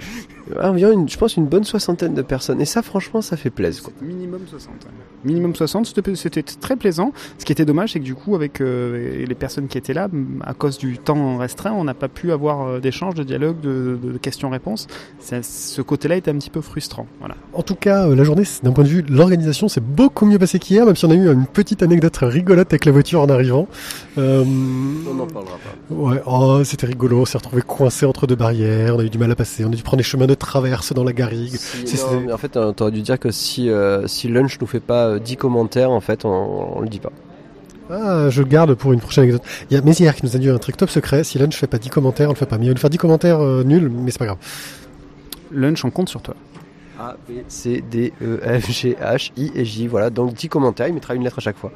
[0.61, 2.61] Environ, une, je pense, une bonne soixantaine de personnes.
[2.61, 3.83] Et ça, franchement, ça fait plaisir.
[3.83, 3.93] Quoi.
[4.01, 4.73] Minimum 60.
[5.23, 5.85] Minimum 60,
[6.15, 7.13] c'était- très plaisant.
[7.37, 10.09] Ce qui était dommage, c'est que du coup, avec euh, les personnes qui étaient là,
[10.43, 13.97] à cause du temps restreint, on n'a pas pu avoir euh, d'échange, de dialogue, de,
[14.01, 14.87] de questions-réponses.
[15.41, 17.05] Ce côté-là était un petit peu frustrant.
[17.19, 17.35] Voilà.
[17.53, 20.39] En tout cas, euh, la journée, d'un point de vue de l'organisation, c'est beaucoup mieux
[20.39, 23.29] passé qu'hier, même si on a eu une petite anecdote rigolote avec la voiture en
[23.29, 23.67] arrivant.
[24.17, 25.93] Euh, On n'en parlera pas.
[25.95, 27.21] Ouais, oh, c'était rigolo.
[27.21, 28.95] On s'est retrouvé coincé entre deux barrières.
[28.95, 29.63] On a eu du mal à passer.
[29.65, 31.55] On a dû prendre des chemins de traverse dans la garrigue.
[31.55, 34.67] Si- non, mais en fait, euh, t'aurais dû dire que si, euh, si Lunch nous
[34.67, 37.11] fait pas euh, 10 commentaires, en fait, on, on le dit pas.
[37.89, 39.43] Ah, je le garde pour une prochaine anecdote.
[39.69, 41.23] Il y a Mézières qui nous a dit un truc top secret.
[41.23, 42.57] Si Lunch fait pas 10 commentaires, on le fait pas.
[42.57, 44.37] Mais il va nous faire 10 commentaires euh, nuls, mais c'est pas grave.
[45.51, 46.35] Lunch, on compte sur toi.
[46.99, 49.87] A, B, C, D, E, F, G, H, I et J.
[49.87, 51.71] Voilà, donc 10 commentaires, il mettra une lettre à chaque fois.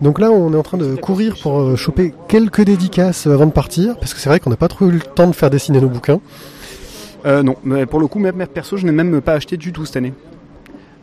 [0.00, 3.52] Donc là, on est en train de courir pour euh, choper quelques dédicaces avant de
[3.52, 5.80] partir, parce que c'est vrai qu'on n'a pas trop eu le temps de faire dessiner
[5.80, 6.18] nos bouquins.
[7.24, 9.84] Euh, non, mais pour le coup, même perso, je n'ai même pas acheté du tout
[9.86, 10.12] cette année.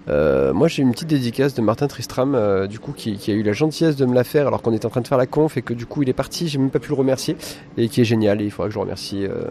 [0.10, 3.36] Euh, moi, j'ai une petite dédicace de Martin Tristram, euh, du coup, qui, qui a
[3.36, 5.28] eu la gentillesse de me la faire alors qu'on était en train de faire la
[5.28, 6.48] conf et que du coup, il est parti.
[6.48, 7.38] J'ai même pas pu le remercier
[7.78, 8.42] et qui est génial.
[8.42, 9.44] Et il faudra que je le remercie euh,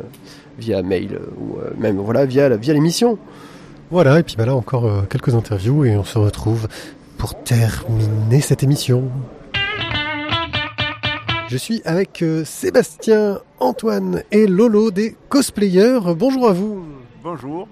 [0.59, 3.19] via mail ou euh, même voilà via la- via l'émission.
[3.91, 6.67] Voilà, et puis bah là encore euh, quelques interviews et on se retrouve
[7.19, 9.05] pour terminer cette émission.
[11.49, 16.01] Je suis avec euh, Sébastien, Antoine et Lolo des cosplayers.
[16.15, 16.85] Bonjour à vous.
[17.23, 17.67] Bonjour.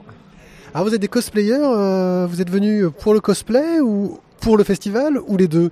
[0.72, 4.64] Alors vous êtes des cosplayers, euh, vous êtes venus pour le cosplay ou pour le
[4.64, 5.70] festival ou les deux?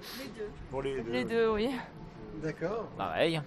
[1.11, 1.71] Les deux, oui.
[2.43, 2.85] D'accord.
[2.99, 3.41] Pareil.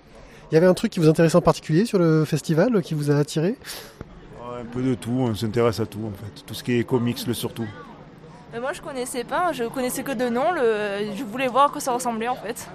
[0.50, 3.12] Il y avait un truc qui vous intéressait en particulier sur le festival, qui vous
[3.12, 3.58] a attiré?
[4.60, 6.44] Un peu de tout, on s'intéresse à tout en fait.
[6.48, 7.68] Tout ce qui est comics, le surtout.
[8.52, 11.14] Mais moi je connaissais pas, je connaissais que de nom, le...
[11.16, 12.68] je voulais voir à quoi ça ressemblait en fait.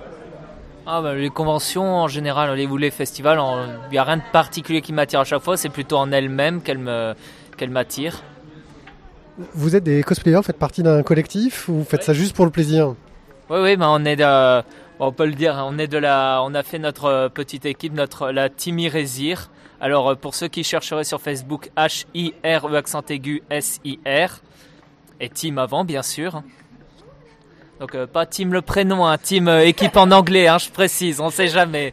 [0.85, 3.39] Ah bah, les conventions en général, les, ou les festivals,
[3.87, 6.61] il n'y a rien de particulier qui m'attire à chaque fois, c'est plutôt en elle-même
[6.61, 8.23] qu'elle m'attire.
[9.55, 12.45] Vous êtes des cosplayers, vous faites partie d'un collectif ou vous faites ça juste pour
[12.45, 12.95] le plaisir?
[13.49, 14.63] Oui, oui, bah, on est de,
[14.99, 17.93] on peut le dire, on est de la, on a fait notre euh, petite équipe,
[17.95, 19.51] notre la Team Irésir.
[19.81, 23.81] Alors euh, pour ceux qui chercheraient sur Facebook, H I R E accent aigu S
[23.85, 24.41] I R
[25.21, 26.43] et Team avant bien sûr.
[27.83, 31.19] Donc euh, pas Team le prénom, hein, Team euh, équipe en anglais, hein, je précise,
[31.19, 31.93] on sait jamais.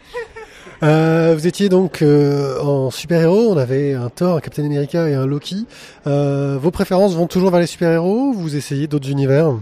[0.84, 5.16] Euh, vous étiez donc euh, en super-héros, on avait un Thor, un Captain America et
[5.16, 5.66] un Loki.
[6.06, 9.48] Euh, vos préférences vont toujours vers les super-héros ou vous essayez d'autres univers?
[9.48, 9.56] Euh,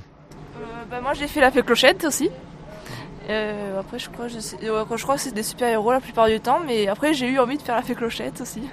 [0.91, 2.29] bah, moi j'ai fait la fée clochette aussi.
[3.29, 6.27] Euh, après je crois, je, sais- euh, je crois que c'est des super-héros la plupart
[6.27, 8.63] du temps, mais après j'ai eu envie de faire la fée clochette aussi.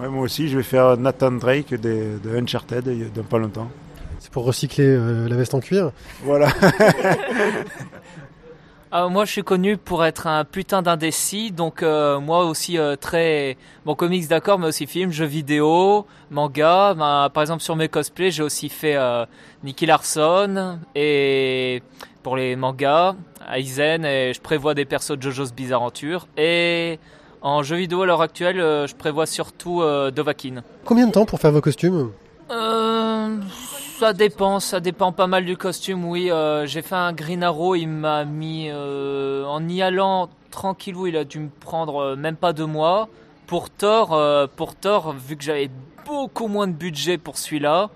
[0.00, 3.22] Ouais, moi aussi, je vais faire Nathan Drake de, de Uncharted il y a- dans
[3.22, 3.68] pas longtemps.
[4.28, 5.90] C'est pour recycler euh, la veste en cuir
[6.22, 6.48] Voilà.
[8.90, 12.96] Ah, moi, je suis connu pour être un putain d'indécis, donc euh, moi aussi euh,
[12.96, 16.94] très bon comics d'accord, mais aussi films, jeux vidéo, manga.
[16.94, 19.26] Ben, par exemple, sur mes cosplays, j'ai aussi fait euh,
[19.62, 21.82] Nicky Larson et
[22.22, 23.14] pour les mangas,
[23.54, 26.98] Aizen et je prévois des persos de JoJo's Bizarre Adventure et
[27.42, 30.62] en jeux vidéo à l'heure actuelle, euh, je prévois surtout euh, Dovahkiin.
[30.84, 32.10] Combien de temps pour faire vos costumes?
[32.50, 33.36] Euh,
[33.98, 36.30] ça dépend, ça dépend pas mal du costume, oui.
[36.30, 38.68] euh, j'ai fait un Green Arrow, il m'a mis...
[38.70, 43.08] euh, en y allant tranquillou, il a dû me prendre euh, même pas deux mois.
[43.48, 44.10] Pour Thor,
[44.56, 44.74] pour
[45.14, 45.70] vu que j'avais
[46.06, 47.90] beaucoup moins de budget pour celui-là,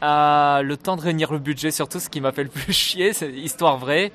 [0.00, 3.30] le temps de réunir le budget surtout, ce qui m'a fait le plus chier, c'est
[3.30, 4.12] histoire vraie.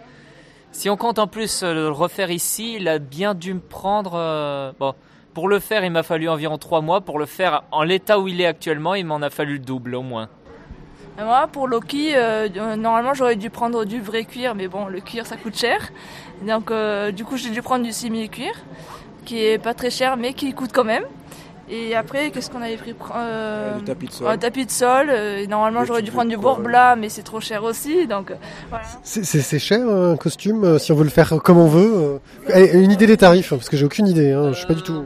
[0.72, 4.74] Si on compte en plus le refaire ici, il a bien dû me prendre...
[4.80, 4.96] bon,
[5.36, 7.02] pour le faire, il m'a fallu environ trois mois.
[7.02, 9.94] Pour le faire en l'état où il est actuellement, il m'en a fallu le double
[9.96, 10.30] au moins.
[11.20, 14.88] Et moi, pour Loki, euh, euh, normalement j'aurais dû prendre du vrai cuir, mais bon,
[14.88, 15.80] le cuir ça coûte cher.
[16.46, 18.52] Donc euh, du coup, j'ai dû prendre du simili-cuir,
[19.24, 21.04] qui est pas très cher, mais qui coûte quand même.
[21.68, 24.28] Et après, qu'est-ce qu'on avait pris euh, tapis de sol.
[24.28, 25.08] Un tapis de sol.
[25.10, 28.06] euh, et normalement, Le j'aurais dû prendre du Bourbla, mais c'est trop cher aussi.
[28.08, 28.36] Donc euh,
[28.70, 28.86] voilà.
[29.04, 31.94] C'est- C'est c'est cher un costume euh, si on veut le faire comme on veut.
[31.96, 32.18] euh.
[32.54, 34.32] Allez, une idée des tarifs parce que j'ai aucune idée.
[34.34, 35.06] Hein, je suis pas du tout.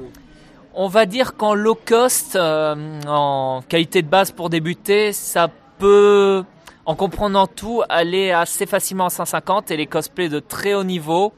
[0.73, 2.75] On va dire qu'en low cost, euh,
[3.07, 5.49] en qualité de base pour débuter, ça
[5.79, 6.43] peut,
[6.85, 11.33] en comprenant tout, aller assez facilement à 150 et les cosplays de très haut niveau.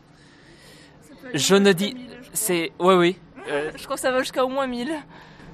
[1.34, 1.96] Je ne dis,
[2.34, 3.18] c'est, oui oui,
[3.50, 4.92] euh, Je crois que ça va jusqu'à au moins 1000.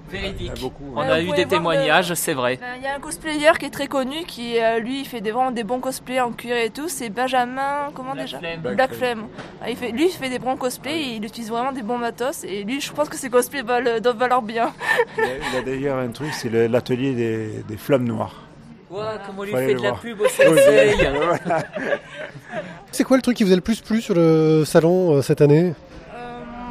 [0.10, 0.54] véridique.
[0.96, 2.58] On Ouais, a vous eu des témoignages, le- c'est vrai.
[2.62, 5.20] Ben, Il y a un cosplayer qui est très connu, qui euh, lui, il fait
[5.20, 6.88] des, vraiment des bons cosplays en cuir et tout.
[6.88, 8.40] C'est Benjamin, comment déjà?
[8.40, 8.62] Flame.
[8.62, 9.28] Black, Black Flame.
[9.62, 11.98] Ah, il fait, lui, il fait des bons cosplays, et il utilise vraiment des bons
[11.98, 12.46] matos.
[12.46, 14.72] Et lui, je pense que ses cosplays valent- doivent valoir bien.
[15.18, 18.44] Il a, il a d'ailleurs un truc, c'est l'atelier des, des flammes noires.
[18.90, 20.00] Ouais, comme on lui fait de la voir.
[20.02, 20.96] pub au sensei.
[22.92, 25.42] C'est quoi le truc qui vous a le plus plu sur le salon euh, cette
[25.42, 25.74] année?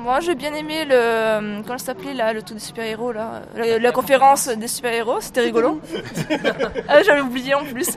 [0.03, 0.95] Moi, j'ai bien aimé le.
[0.95, 5.21] euh, Comment ça s'appelait là, le truc des super-héros là la, la conférence des super-héros,
[5.21, 5.81] c'était rigolo.
[6.89, 7.89] ah, j'avais oublié en plus.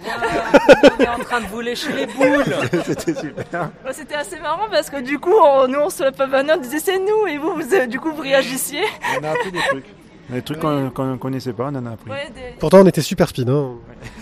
[0.97, 2.43] On est en train de vous lécher les boules.
[2.83, 3.69] C'était super.
[3.85, 6.57] Ouais, C'était assez marrant parce que du coup, on- nous on se la pavane, on
[6.57, 8.85] disait c'est nous et vous, vous euh, du coup vous réagissiez.
[9.21, 9.85] On a appris des trucs.
[10.29, 12.09] Des trucs qu'on qu'on ne connaissait pas, on en a appris.
[12.11, 13.49] Ouais, des- Pourtant, on était super speed.
[13.49, 13.71] Hein.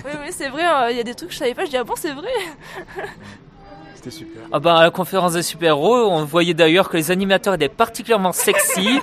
[0.05, 1.69] Oui, oui, c'est vrai, euh, il y a des trucs que je savais pas, je
[1.69, 2.29] dis ah bon, c'est vrai.
[3.95, 4.41] C'était super.
[4.51, 8.31] Ah bah, à la conférence des super-héros, on voyait d'ailleurs que les animateurs étaient particulièrement
[8.31, 8.99] sexy.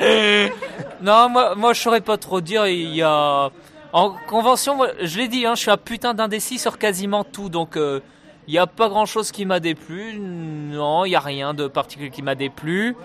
[1.02, 2.66] non, moi, moi je saurais pas trop dire.
[2.66, 3.50] Il y a
[3.92, 7.48] en convention, moi, je l'ai dit, hein, je suis un putain d'indécis sur quasiment tout,
[7.50, 8.00] donc euh,
[8.48, 10.18] il y a pas grand chose qui m'a déplu.
[10.18, 12.96] Non, il y a rien de particulier qui m'a déplu.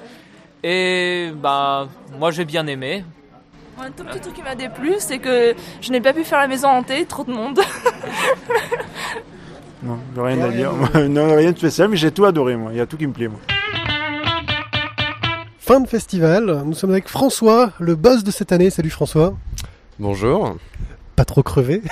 [0.63, 1.87] Et bah,
[2.17, 3.03] moi j'ai bien aimé.
[3.79, 6.47] Un tout petit truc qui m'a déplu, c'est que je n'ai pas pu faire la
[6.47, 7.59] maison hantée, trop de monde.
[9.83, 10.71] Non, j'ai rien à dire.
[11.07, 12.71] non, rien de spécial, mais j'ai tout adoré, moi.
[12.73, 13.39] Il y a tout qui me plaît, moi.
[15.59, 16.63] Fin de festival.
[16.65, 18.71] Nous sommes avec François, le boss de cette année.
[18.71, 19.35] Salut François.
[19.99, 20.57] Bonjour.
[21.15, 21.83] Pas trop crevé.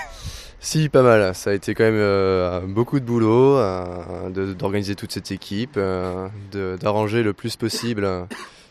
[0.59, 1.35] Si, pas mal.
[1.35, 5.75] Ça a été quand même euh, beaucoup de boulot euh, de- d'organiser toute cette équipe,
[5.77, 8.23] euh, de- d'arranger le plus possible euh,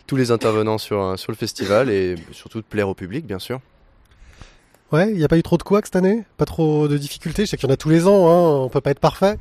[0.07, 3.61] tous les intervenants sur, sur le festival et surtout de plaire au public, bien sûr.
[4.93, 6.25] Ouais, il n'y a pas eu trop de couacs cette année?
[6.37, 7.47] Pas trop de difficultés?
[7.47, 9.39] Je sais qu'il y en a tous les ans, hein, on peut pas être parfait.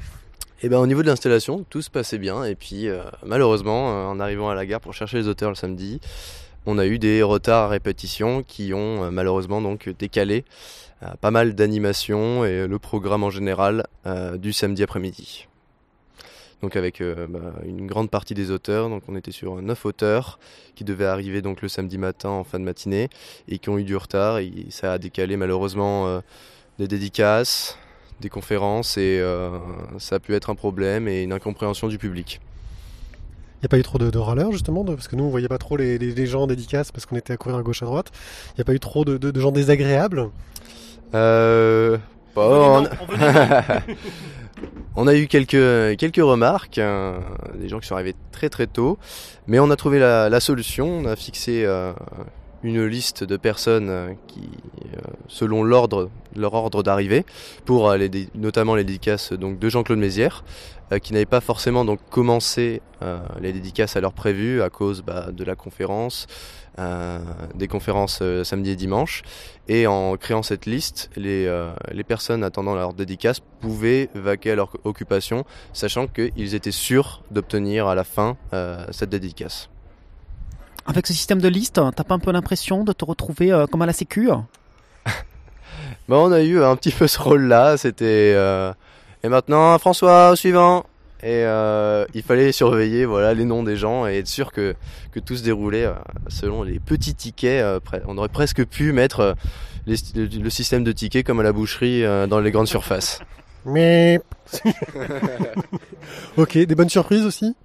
[0.64, 2.46] Et ben au niveau de l'installation, tout se passait bien.
[2.46, 5.56] Et puis euh, malheureusement, euh, en arrivant à la gare pour chercher les auteurs le
[5.56, 6.00] samedi,
[6.66, 10.46] on a eu des retards à répétition qui ont euh, malheureusement donc décalé
[11.20, 13.86] pas mal d'animations et le programme en général
[14.38, 15.50] du samedi après-midi.
[16.64, 20.40] Donc avec euh, bah, une grande partie des auteurs, donc on était sur neuf auteurs
[20.76, 23.10] qui devaient arriver donc le samedi matin en fin de matinée
[23.50, 26.22] et qui ont eu du retard et ça a décalé malheureusement euh,
[26.80, 27.78] des dédicaces,
[28.22, 29.50] des conférences et euh,
[29.98, 32.40] ça a pu être un problème et une incompréhension du public.
[33.56, 35.30] Il n'y a pas eu trop de, de râleurs justement, de- parce que nous on
[35.30, 37.62] voyait pas trop les, les- les gens en dédicace parce qu'on était à courir à
[37.62, 38.10] gauche à droite.
[38.52, 40.30] Il n'y a pas eu trop de, de- de gens désagréables?
[41.14, 41.98] Euh,
[42.34, 42.84] bah, on...
[42.84, 42.88] on
[45.08, 45.52] a eu quelques,
[46.18, 47.18] remarques, euh,
[47.56, 48.98] des gens qui sont arrivés très très tôt,
[49.48, 51.94] mais on a trouvé la, solution, on a fixé euh,
[52.64, 54.50] une liste de personnes euh, qui,
[54.96, 57.26] euh, selon leur ordre d'arrivée,
[57.66, 60.44] pour les notamment les dédicaces donc, de Jean-Claude Mézières,
[61.00, 65.32] qui n'avaient pas forcément donc commencé euh, les dédicaces à l'heure prévue à cause bah,
[65.32, 66.28] de la conférence,
[66.80, 67.20] euh,
[67.56, 69.24] des conférences euh, samedi et dimanche.
[69.68, 74.56] Et en créant cette liste, les, euh, les personnes attendant leur dédicace pouvaient vaquer à
[74.56, 79.70] leur occupation, sachant qu'ils étaient sûrs d'obtenir à la fin euh, cette dédicace.
[80.86, 83.82] Avec ce système de liste, t'as pas un peu l'impression de te retrouver euh, comme
[83.82, 84.30] à la sécu?
[86.10, 87.78] Bon, on a eu un petit peu ce rôle-là.
[87.78, 88.74] C'était euh,
[89.24, 90.86] et maintenant François au suivant.
[91.26, 94.76] Et euh, il fallait surveiller voilà les noms des gens et être sûr que
[95.14, 95.94] que tout se déroulait euh,
[96.28, 97.62] selon les petits tickets.
[97.64, 99.36] euh, on aurait presque pu mettre
[99.88, 103.20] les- le, le système de tickets comme à la boucherie dans les grandes surfaces.
[103.66, 104.20] Mais.
[106.38, 107.56] ok, des bonnes surprises aussi?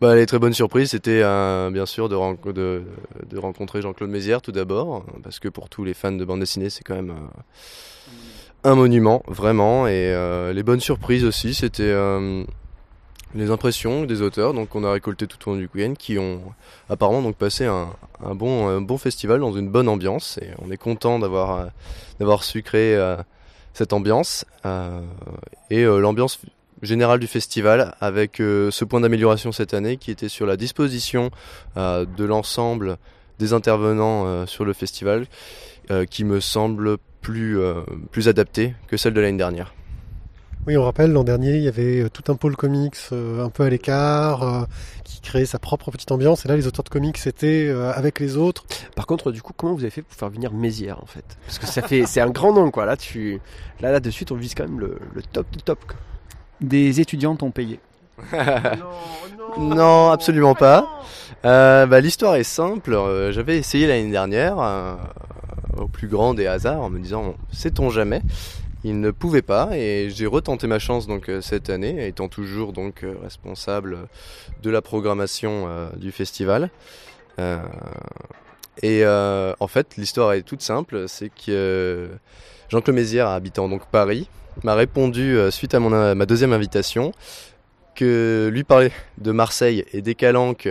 [0.00, 1.22] Bah, les très bonnes surprises, c'était
[1.72, 2.16] bien sûr de,
[2.52, 2.82] de,
[3.30, 6.70] de rencontrer Jean-Claude Mézières tout d'abord, parce que pour tous les fans de bande dessinée,
[6.70, 7.14] c'est quand même
[8.64, 9.86] un monument, vraiment.
[9.86, 12.44] Et euh, les bonnes surprises aussi, c'était euh,
[13.34, 16.40] les impressions des auteurs, donc qu'on a récolté tout au long du week-end, qui ont
[16.88, 17.90] apparemment donc passé un,
[18.34, 20.38] bon, un bon festival dans une bonne ambiance.
[20.42, 21.66] Et on est content d'avoir euh,
[22.18, 22.98] d'avoir su créer
[23.74, 24.44] cette ambiance
[25.70, 26.40] et l'ambiance
[26.82, 31.30] générale du festival avec ce point d'amélioration cette année qui était sur la disposition
[31.76, 32.96] de l'ensemble
[33.38, 35.28] des intervenants sur le festival
[36.10, 36.98] qui me semble
[37.28, 39.74] plus, euh, plus adaptée que celle de l'année dernière.
[40.66, 43.50] Oui, on rappelle, l'an dernier, il y avait euh, tout un pôle comics euh, un
[43.50, 44.64] peu à l'écart, euh,
[45.04, 46.46] qui créait sa propre petite ambiance.
[46.46, 48.64] Et là, les auteurs de comics étaient euh, avec les autres.
[48.96, 51.24] Par contre, du coup, comment vous avez fait pour faire venir Mézières en fait?
[51.46, 52.86] Parce que ça fait, c'est un grand nom quoi.
[52.86, 53.40] Là, tu,
[53.80, 55.78] là, là, de suite, on vise quand même le, le top du top.
[55.86, 55.96] quoi.
[56.62, 57.78] Des étudiants t'ont payé.
[59.58, 61.00] Non, absolument pas.
[61.44, 62.96] Euh, bah, L'histoire est simple.
[63.30, 64.94] J'avais essayé l'année dernière, euh,
[65.78, 68.22] au plus grand des hasards, en me disant sait-on jamais?
[68.84, 72.72] Il ne pouvait pas et j'ai retenté ma chance donc euh, cette année, étant toujours
[72.72, 74.06] donc euh, responsable
[74.62, 76.70] de la programmation euh, du festival.
[78.82, 82.08] Et en fait, l'histoire est toute simple, c'est que
[82.68, 84.28] Jean-Claude Mézières, habitant donc Paris,
[84.64, 87.12] m'a répondu suite à mon, ma deuxième invitation
[87.94, 90.68] que lui parler de Marseille et des calanques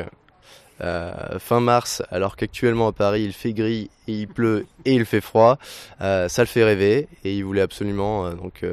[0.82, 5.06] euh, fin mars, alors qu'actuellement à Paris il fait gris et il pleut et il
[5.06, 5.58] fait froid,
[6.02, 8.64] euh, ça le fait rêver et il voulait absolument euh, donc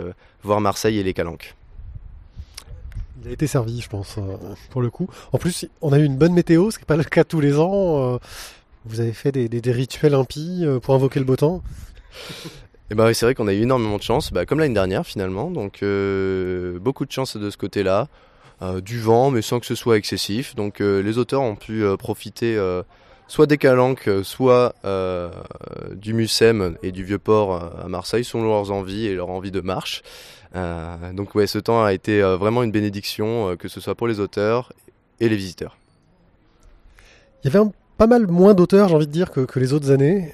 [0.42, 1.54] voir Marseille et les calanques.
[3.22, 4.18] Il a été servi, je pense,
[4.68, 5.08] pour le coup.
[5.32, 7.40] En plus, on a eu une bonne météo, ce qui n'est pas le cas tous
[7.40, 8.20] les ans.
[8.84, 11.62] Vous avez fait des, des- des rituels impies pour invoquer le beau temps?
[12.90, 15.06] Et bah oui, c'est vrai qu'on a eu énormément de chance, bah, comme l'année dernière
[15.06, 15.82] finalement, donc
[16.82, 18.08] beaucoup de chance de ce côté-là.
[18.62, 20.54] Euh, du vent, mais sans que ce soit excessif.
[20.54, 22.56] Donc euh, les auteurs ont pu euh, profiter
[23.26, 25.28] soit des calanques, soit euh,
[25.96, 30.02] du Mucem et du Vieux-Port à Marseille, selon leurs envies et leur envie de marche.
[30.54, 34.06] Euh, donc ouais, ce temps a été euh, vraiment une bénédiction, que ce soit pour
[34.06, 34.72] les auteurs
[35.18, 35.76] et les visiteurs.
[37.42, 39.72] Il y avait un- pas mal moins d'auteurs, j'ai envie de dire, que, que les
[39.72, 40.32] autres années.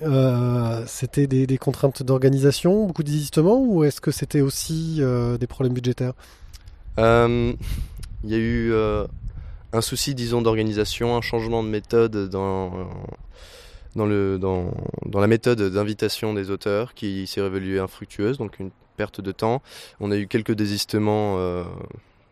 [0.86, 5.00] C'était des, des contraintes d'organisation, beaucoup d'existements, ou est-ce que c'était aussi
[5.38, 6.12] des problèmes budgétaires?
[8.24, 9.06] Il y a eu euh,
[9.72, 12.88] un souci, disons, d'organisation, un changement de méthode dans,
[13.96, 14.74] dans, le, dans,
[15.06, 19.62] dans la méthode d'invitation des auteurs qui s'est révélée infructueuse, donc une perte de temps.
[20.00, 21.64] On a eu quelques désistements, euh,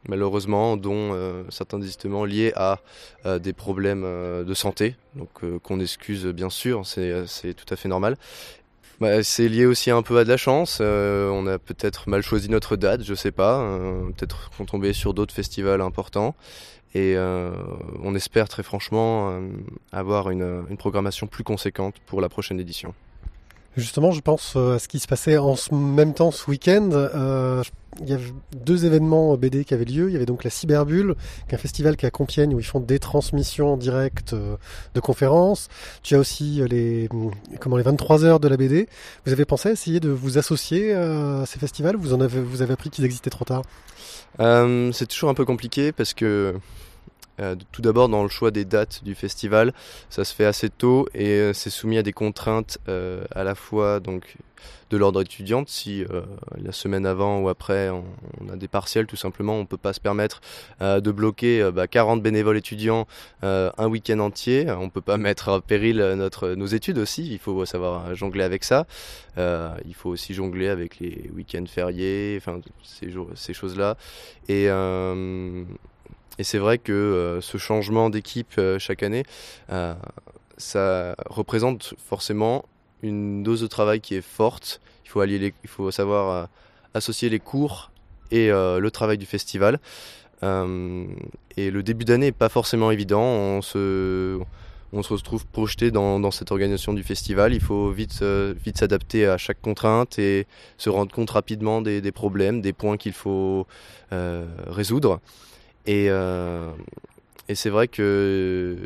[0.06, 2.80] malheureusement, dont euh, certains désistements liés à
[3.24, 7.76] euh, des problèmes euh, de santé, donc euh, qu'on excuse bien sûr, c'est tout à
[7.76, 8.18] fait normal.
[9.00, 10.78] Bah, c'est lié aussi un peu à de la chance.
[10.80, 13.60] Euh, on a peut-être mal choisi notre date, je sais pas.
[13.60, 16.34] Euh, peut-être qu'on tombait sur d'autres festivals importants.
[16.94, 17.52] Et euh,
[18.02, 19.40] on espère très franchement
[19.92, 22.94] avoir une programmation plus conséquente pour la prochaine édition.
[23.78, 26.90] Justement, je pense euh, à ce qui se passait en ce même temps ce week-end.
[26.92, 27.62] Euh,
[28.00, 30.08] il y avait deux événements BD qui avaient lieu.
[30.08, 31.14] Il y avait donc la Cyberbulle,
[31.48, 34.32] qui est un festival qui est à Compiègne où ils font des transmissions en direct
[34.32, 34.56] euh,
[34.94, 35.68] de conférences.
[36.02, 37.08] Tu as aussi euh, les
[37.60, 38.88] comment les 23 heures de la BD.
[39.26, 41.96] Vous avez pensé à essayer de vous associer euh, à ces festivals?
[41.96, 43.62] Ou Vous en avez vous avez appris qu'ils existaient trop tard?
[44.40, 46.54] Euh, c'est toujours un peu compliqué parce que
[47.40, 49.72] euh, tout d'abord dans le choix des dates du festival,
[50.10, 53.54] ça se fait assez tôt et euh, c'est soumis à des contraintes euh, à la
[53.54, 54.36] fois donc
[54.90, 56.04] de l'ordre étudiante si
[56.56, 58.04] la semaine avant ou après on,
[58.52, 60.40] a des partiels tout simplement on peut pas se permettre
[60.80, 63.06] de bloquer euh, bah, 40 bénévoles étudiants
[63.42, 64.66] un week-end entier.
[64.70, 67.30] On peut pas mettre en péril notre nos études aussi.
[67.30, 68.86] Il faut savoir jongler avec ça.
[69.36, 73.96] Il faut aussi jongler avec les week-ends fériés enfin ces, ces choses là
[74.48, 74.68] et
[76.38, 79.24] et c'est vrai que euh, ce changement d'équipe euh, chaque année,
[79.70, 79.94] euh,
[80.56, 82.64] ça représente forcément
[83.02, 84.80] une dose de travail qui est forte.
[85.04, 86.48] Il faut allier, il faut savoir
[86.94, 87.90] associer les cours
[88.30, 89.78] et le travail du festival.
[90.42, 93.22] Et le début d'année est pas forcément évident.
[93.22, 94.40] On se,
[94.92, 97.54] on se retrouve projeté dans, cette organisation du festival.
[97.54, 102.12] Il faut vite, vite s'adapter à chaque contrainte et se rendre compte rapidement des, des
[102.12, 103.64] problèmes, des points qu'il faut
[104.10, 105.20] résoudre.
[105.88, 106.70] Et, euh,
[107.48, 108.76] et c'est vrai que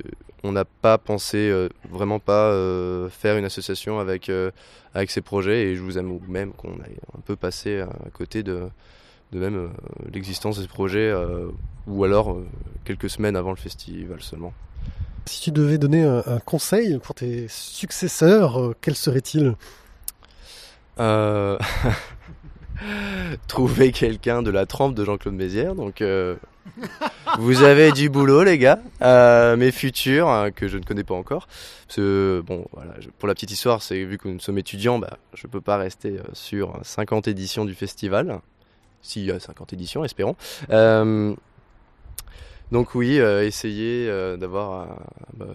[0.45, 4.53] on n'a pas pensé, euh, vraiment pas euh, faire une association avec, euh,
[4.95, 5.65] avec ces projets.
[5.65, 6.87] Et je vous avoue même qu'on a
[7.17, 8.69] un peu passé à côté de,
[9.33, 9.69] de même euh,
[10.15, 11.49] l'existence de ce projet, euh,
[11.89, 12.47] ou alors euh,
[12.85, 14.53] quelques semaines avant le festival seulement.
[15.27, 19.57] Si tu devais donner un, un conseil pour tes successeurs, euh, quel serait-il?
[21.01, 21.59] Euh,
[23.49, 25.75] Trouver quelqu'un de la trempe de Jean-Claude Mézières.
[25.75, 26.37] Donc, euh,
[27.39, 28.79] vous avez du boulot, les gars.
[29.03, 31.49] Euh, mes futurs, hein, que je ne connais pas encore.
[31.97, 32.67] Bon,
[33.19, 36.19] pour la petite histoire, c'est vu que nous sommes étudiants, bah, je peux pas rester
[36.19, 38.41] euh, sur 50 éditions du festival.
[39.03, 40.37] S'il y a 50 éditions, espérons.
[40.71, 41.35] Euh,
[42.73, 44.95] donc oui, euh, essayer euh, d'avoir euh,
[45.35, 45.47] bah,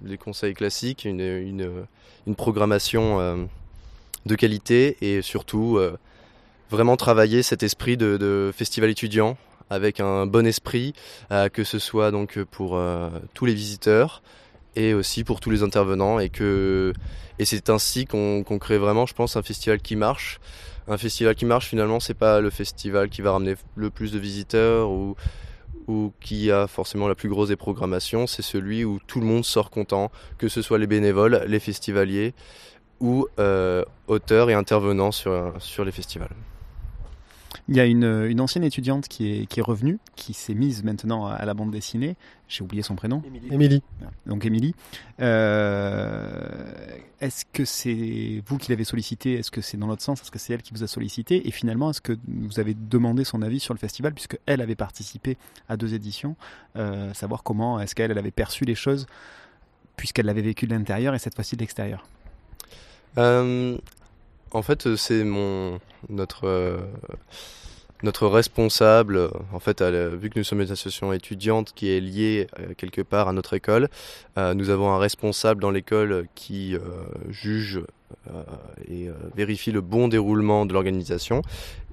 [0.00, 1.86] des conseils classiques, une,
[2.36, 3.36] programmation euh,
[4.26, 5.96] de qualité et surtout euh,
[6.68, 9.38] vraiment travailler cet esprit de festival étudiant
[9.70, 10.92] avec un bon esprit,
[11.30, 14.22] euh, que ce soit donc pour euh, tous les visiteurs
[14.76, 16.30] et aussi pour tous les intervenants et
[17.44, 20.40] c'est ainsi qu'on crée vraiment, je pense, un festival qui marche.
[20.86, 24.18] Un festival qui marche finalement, c'est pas le festival qui va ramener le plus de
[24.18, 25.16] visiteurs ou
[26.20, 29.70] qui a forcément la plus grosse des programmations, c'est celui où tout le monde sort
[29.70, 32.34] content, que ce soit les bénévoles, les festivaliers
[33.00, 36.34] ou euh, auteurs et intervenants sur les festivals.
[37.68, 40.82] Il y a une, une ancienne étudiante qui est, qui est revenue, qui s'est mise
[40.84, 42.16] maintenant à la bande dessinée.
[42.48, 43.22] J'ai oublié son prénom.
[43.50, 43.82] Émilie.
[44.24, 44.74] Donc Émilie.
[45.20, 46.48] Euh,
[47.20, 50.22] est-ce que c'est vous qui l'avez sollicité Est-ce que c'est dans l'autre sens?
[50.22, 51.46] Est-ce que c'est elle qui vous a sollicité?
[51.46, 54.74] Et finalement, est-ce que vous avez demandé son avis sur le festival puisque elle avait
[54.74, 55.36] participé
[55.68, 56.36] à deux éditions
[56.76, 59.06] euh, Savoir comment est-ce qu'elle elle avait perçu les choses
[59.96, 62.06] puisqu'elle l'avait vécu de l'intérieur et cette fois-ci de l'extérieur?
[63.18, 63.76] Euh,
[64.52, 65.78] en fait, c'est mon
[66.08, 66.78] notre euh,
[68.02, 69.16] notre responsable.
[69.16, 73.02] euh, En fait, vu que nous sommes une association étudiante qui est liée euh, quelque
[73.02, 73.88] part à notre école,
[74.36, 76.80] euh, nous avons un responsable dans l'école qui euh,
[77.28, 77.80] juge
[78.28, 78.42] euh,
[78.86, 81.42] et euh, vérifie le bon déroulement de l'organisation.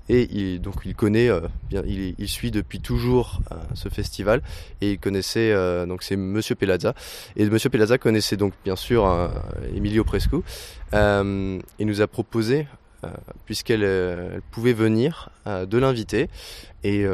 [0.08, 1.42] Et il, donc il connaît, euh,
[1.72, 4.42] il, suit depuis toujours euh, ce festival
[4.82, 6.94] et il connaissait euh, donc c'est Monsieur Pelazza
[7.36, 9.32] et Monsieur Pelazza connaissait donc bien sûr
[9.76, 10.38] Emilio Prescu.
[10.94, 12.68] Il nous a proposé
[13.46, 16.30] puisqu'elle elle pouvait venir de l'inviter
[16.84, 17.06] et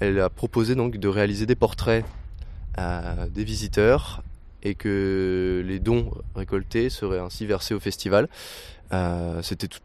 [0.00, 2.04] elle a proposé donc de réaliser des portraits
[2.76, 4.22] des visiteurs
[4.62, 8.28] et que les dons récoltés seraient ainsi versés au festival.
[9.42, 9.80] C'était tout,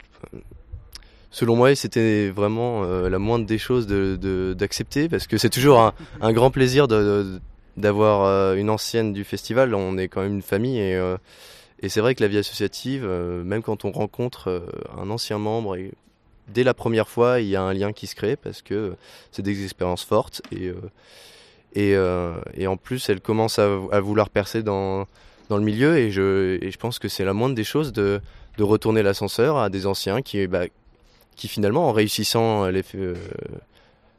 [1.31, 6.33] selon moi, c'était vraiment euh, la moindre des choses d'accepter parce que c'est toujours un,
[6.33, 6.87] grand plaisir
[7.77, 9.73] d'avoir euh, une ancienne du festival.
[9.73, 11.17] On est quand même une famille et, euh,
[11.87, 14.63] c'est vrai que la vie associative, même quand on rencontre
[14.99, 15.77] un ancien membre
[16.47, 18.93] dès la première fois, il y a un lien qui se crée parce que
[19.31, 25.07] c'est des expériences fortes et en plus, elle commence à, vouloir percer dans,
[25.49, 28.21] le milieu et je, pense que c'est la moindre des choses de,
[28.59, 30.65] de retourner l'ascenseur à des anciens qui, bah,
[31.35, 33.15] qui finalement, en réussissant les, euh,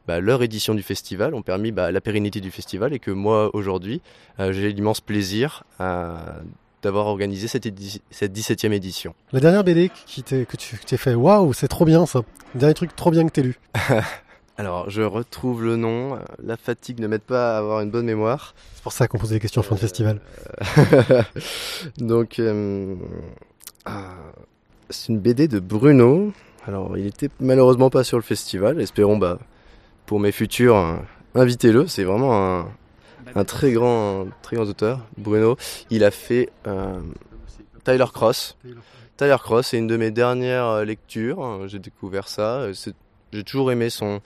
[0.07, 3.49] bah, leur édition du festival, ont permis bah, la pérennité du festival et que moi,
[3.55, 4.01] aujourd'hui,
[4.39, 6.17] euh, j'ai l'immense plaisir euh,
[6.81, 7.67] d'avoir organisé cette,
[8.11, 9.15] cette 17e édition.
[9.31, 12.23] La dernière BD qui que tu t'es fait, waouh, c'est trop bien ça.
[12.53, 13.59] Le dernier truc trop bien que t'aies lu.
[14.57, 16.19] Alors, je retrouve le nom.
[16.43, 18.53] La fatigue ne m'aide pas à avoir une bonne mémoire.
[18.75, 20.19] C'est pour ça qu'on posait des questions en fin de festival.
[21.97, 22.95] Donc, euh,
[23.85, 24.11] ah,
[24.91, 26.33] c'est une BD de Bruno.
[26.65, 28.79] Alors, il était malheureusement pas sur le festival.
[28.79, 29.37] Espérons, bah,
[30.05, 30.95] pour mes futurs, euh,
[31.35, 31.87] invitez-le.
[31.87, 32.65] C'est vraiment
[33.35, 35.57] un, très grand, très grand auteur, Bruno.
[35.89, 36.99] Il a fait euh,
[37.83, 38.57] Tyler Cross.
[39.17, 41.43] Tyler Cross, c'est une de mes dernières euh, lectures.
[41.43, 42.67] Euh, J'ai découvert ça.
[43.33, 44.21] J'ai toujours aimé son,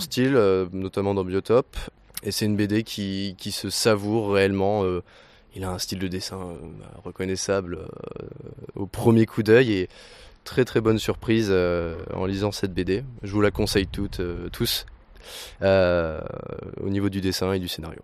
[0.00, 0.34] style,
[0.72, 1.76] notamment dans Biotope.
[2.24, 4.82] Et c'est une BD qui, se savoure réellement.
[5.54, 6.40] il a un style de dessin
[7.04, 7.80] reconnaissable
[8.74, 9.88] au premier coup d'œil
[10.44, 13.04] très très bonne surprise euh, en lisant cette BD.
[13.22, 14.86] Je vous la conseille toutes, euh, tous
[15.62, 16.20] euh,
[16.80, 18.00] au niveau du dessin et du scénario.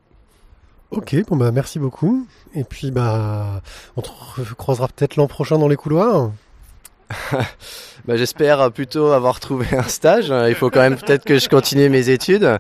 [0.91, 2.27] Ok, bon bah merci beaucoup.
[2.55, 3.63] Et puis bah
[3.97, 4.09] on te
[4.55, 6.33] croisera peut-être l'an prochain dans les couloirs.
[8.07, 10.33] Bah, J'espère plutôt avoir trouvé un stage.
[10.49, 12.59] Il faut quand même peut-être que je continue mes études.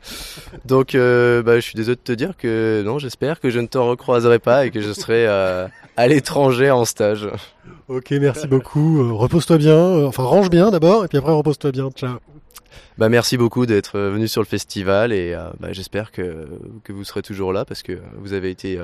[0.64, 3.66] Donc euh, bah, je suis désolé de te dire que non, j'espère que je ne
[3.66, 7.28] te recroiserai pas et que je serai euh, à l'étranger en stage.
[7.88, 9.02] Ok, merci beaucoup.
[9.02, 10.04] Euh, repose-toi bien.
[10.06, 11.90] Enfin, range bien d'abord, et puis après repose-toi bien.
[11.90, 12.18] Ciao.
[12.98, 16.48] Bah, merci beaucoup d'être venu sur le festival et euh, bah, j'espère que,
[16.84, 18.78] que vous serez toujours là parce que vous avez été,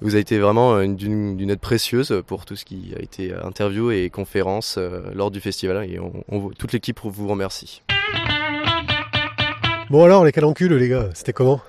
[0.00, 3.90] vous avez été vraiment une- d'une aide précieuse pour tout ce qui a été interview
[3.90, 7.82] et conférence euh, lors du festival et on, on- toute l'équipe vous remercie.
[9.90, 11.60] Bon alors, les calencules, les gars, c'était comment?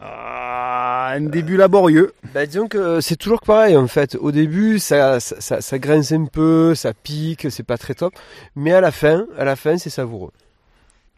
[0.00, 2.12] Ah, un début laborieux.
[2.34, 4.16] Bah, disons que c'est toujours pareil en fait.
[4.16, 8.12] Au début, ça, ça, ça, ça grince un peu, ça pique, c'est pas très top.
[8.56, 10.32] Mais à la fin, à la fin, c'est savoureux.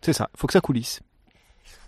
[0.03, 1.01] C'est ça, faut que ça coulisse.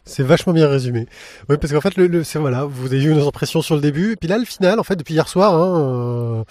[0.09, 1.07] C'est vachement bien résumé.
[1.49, 3.81] Oui, parce qu'en fait, le, le- c'est voilà, vous avez eu une impression sur le
[3.81, 6.45] début, et puis là, le final, en fait, depuis hier soir, hein, euh,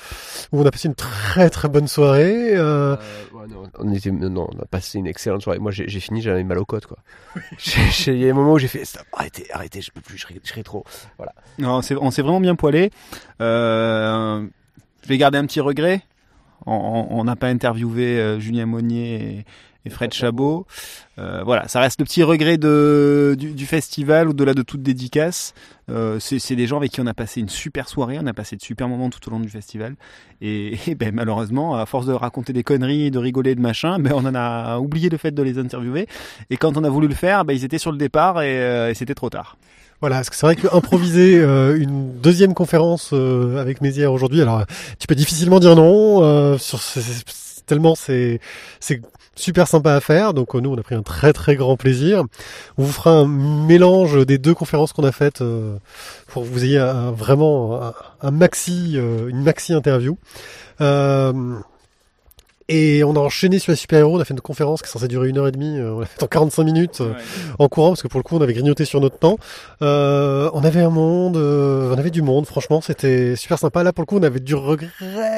[0.51, 2.55] où on a passé une très très bonne soirée.
[2.55, 2.97] euh,
[3.33, 5.59] Ouais, non, on était, non, on a passé une excellente soirée.
[5.59, 6.97] Moi, j'ai fini, j'avais mal aux côtes, quoi.
[8.07, 10.27] Il y a un moment où j'ai fait, Stop, arrêtez, arrêtez, je peux plus, je
[10.27, 10.83] ris, trop.
[11.17, 11.33] Voilà.
[11.57, 12.91] Non, c'est- on s'est vraiment bien poilé.
[13.41, 14.45] Euh,
[15.03, 16.01] je vais garder un petit regret.
[16.65, 19.45] On- n'a pas interviewé euh, Julien Monnier et,
[19.85, 20.65] et Fred Chabot.
[21.17, 25.53] Euh, voilà, ça reste le petit regret du, festival au-delà de toute dédicace.
[25.89, 28.55] Euh, c'est des gens avec qui on a passé une super soirée, on a passé
[28.55, 29.95] de super moments tout au long du festival.
[30.41, 34.25] Et, ben, malheureusement, à force de raconter des conneries, de rigoler, de machin, ben, on
[34.25, 36.07] en a oublié le fait de les interviewer.
[36.49, 38.89] Et quand on a voulu le faire, ben, ils étaient sur le départ et, euh,
[38.89, 39.57] et c'était trop tard.
[40.01, 44.65] Voilà, parce que c'est vrai que improviser euh, une deuxième conférence avec Mézières aujourd'hui, alors
[44.99, 46.57] tu peux difficilement dire non.
[46.57, 48.39] sur c'est- tellement c'est
[48.79, 49.01] c'est
[49.35, 50.33] super sympa à faire.
[50.33, 52.23] Donc euh, nous, on a pris un très très grand plaisir.
[52.77, 55.77] On vous fera un mélange des deux conférences qu'on a faites euh,
[56.27, 56.79] pour que vous ayez
[57.15, 60.17] vraiment un, un maxi euh, une maxi interview.
[60.81, 61.33] Euh,
[62.67, 65.07] et on a enchaîné sur les super-héros, on a fait une conférence qui est censée
[65.07, 67.13] durer une heure et demie, euh, on l'a fait en 45 minutes euh,
[67.59, 69.37] en courant, parce que pour le coup on avait grignoté sur notre temps.
[69.81, 73.83] Euh, on avait un monde, euh, on avait du monde, franchement c'était super sympa.
[73.83, 74.89] Là pour le coup on avait du regret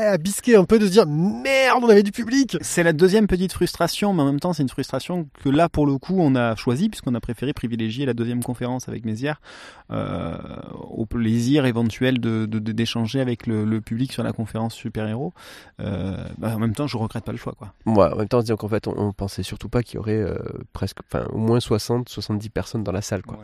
[0.08, 2.58] à bisquer un peu de se dire merde on avait du public.
[2.62, 5.86] C'est la deuxième petite frustration, mais en même temps c'est une frustration que là pour
[5.86, 9.42] le coup on a choisi puisqu'on a préféré privilégier la deuxième conférence avec Mézières
[9.92, 10.36] euh,
[10.90, 15.08] au plaisir éventuel de de- de- d'échanger avec le, le public sur la conférence super
[15.08, 15.34] héros.
[15.82, 17.74] Euh, bah, en même temps je regrette pas le choix quoi.
[17.86, 20.14] Ouais, en même temps, disons qu'en fait, on, on pensait surtout pas qu'il y aurait
[20.14, 20.38] euh,
[20.74, 23.40] presque, enfin, au moins 60, 70 personnes dans la salle, quoi.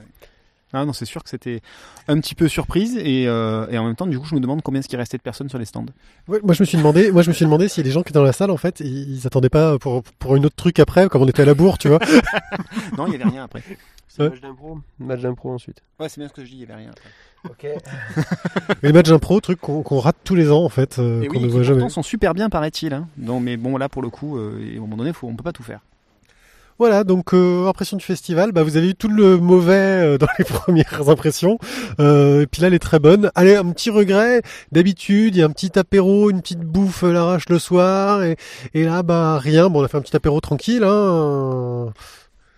[0.75, 1.61] Ah non c'est sûr que c'était
[2.07, 4.63] un petit peu surprise et, euh, et en même temps du coup je me demande
[4.63, 5.85] combien est-ce qu'il restait de personnes sur les stands.
[6.27, 8.09] Ouais, moi je me suis demandé, moi je me suis demandé si les gens qui
[8.09, 10.79] étaient dans la salle en fait ils, ils attendaient pas pour pour une autre truc
[10.79, 11.99] après comme on était à la bourre tu vois.
[12.97, 13.61] non il y avait rien après.
[14.07, 15.83] C'est match d'impro, match d'impro ensuite.
[15.99, 17.09] Ouais c'est bien ce que je dis il y avait rien après.
[17.49, 17.65] Ok.
[17.65, 17.77] Et
[18.83, 21.43] les matchs d'impro, truc qu'on qu'on rate tous les ans en fait, euh, qu'on oui,
[21.43, 21.79] ne voit jamais.
[21.79, 22.93] pourtant sont super bien paraît-il.
[22.93, 23.07] Hein.
[23.17, 25.35] Non, mais bon là pour le coup, euh, et à un moment donné, faut, on
[25.35, 25.81] peut pas tout faire.
[26.79, 30.27] Voilà, donc euh, impression du festival, bah, vous avez eu tout le mauvais euh, dans
[30.39, 31.59] les premières impressions,
[31.99, 33.29] euh, et puis là elle est très bonne.
[33.35, 34.41] Allez, un petit regret,
[34.71, 38.37] d'habitude il y a un petit apéro, une petite bouffe l'arrache le soir, et,
[38.73, 41.93] et là bah rien, bon on a fait un petit apéro tranquille, hein.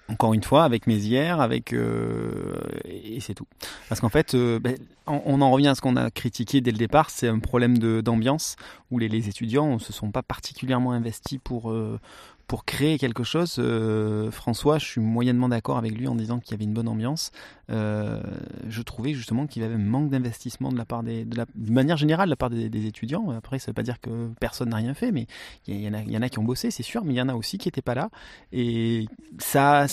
[0.08, 3.47] Encore une fois, avec Mézières, avec euh, et c'est tout.
[3.89, 4.78] Parce qu'en fait, euh, ben,
[5.08, 8.56] on, en revient à ce qu'on a critiqué dès le départ, c'est un problème d'ambiance
[8.91, 11.99] où les, les étudiants se sont pas particulièrement investis pour euh,
[12.48, 13.56] pour créer quelque chose.
[13.58, 16.88] Euh, François, je suis moyennement d'accord avec lui en disant qu'il y avait une bonne
[16.88, 17.32] ambiance.
[17.72, 18.22] Euh,
[18.70, 21.46] je trouvais justement qu'il y avait un manque d'investissement de la part des, de, la,
[21.56, 23.32] manière générale de la part des, étudiants.
[23.32, 25.26] Après, ça veut pas dire que personne n'a rien fait, mais
[25.68, 27.58] il y, en a, qui ont bossé, c'est sûr, mais il y en a aussi
[27.58, 28.10] qui étaient pas là.
[28.52, 29.08] Et
[29.39, 29.88] ça,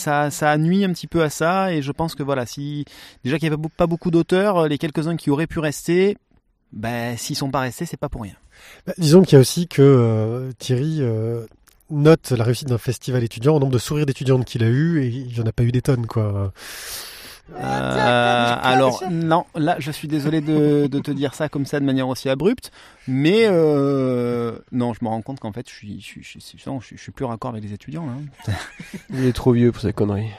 [0.58, 1.72] nuit un petit peu à ça.
[1.72, 2.84] Et je pense que voilà, si
[3.24, 6.18] déjà qu'il y avait pas beaucoup d'auteurs, les quelques-uns qui auraient pu rester,
[6.72, 8.34] ben s'ils sont pas restés, c'est pas pour rien.
[8.86, 11.00] Bah, disons qu'il y a aussi que euh, Thierry
[11.92, 15.06] note la réussite d'un festival étudiant au nombre de sourires d'étudiantes qu'il a eu, et
[15.08, 16.52] il y en a pas eu des tonnes quoi.
[17.54, 21.84] Euh, alors non, là je suis désolé de, de te dire ça comme ça de
[21.84, 22.70] manière aussi abrupte,
[23.08, 26.40] mais euh, non, je me rends compte qu'en fait je suis, je, suis, je, suis,
[26.58, 28.54] je, suis, je suis plus raccord avec les étudiants là.
[29.12, 30.30] Il est trop vieux pour ces conneries.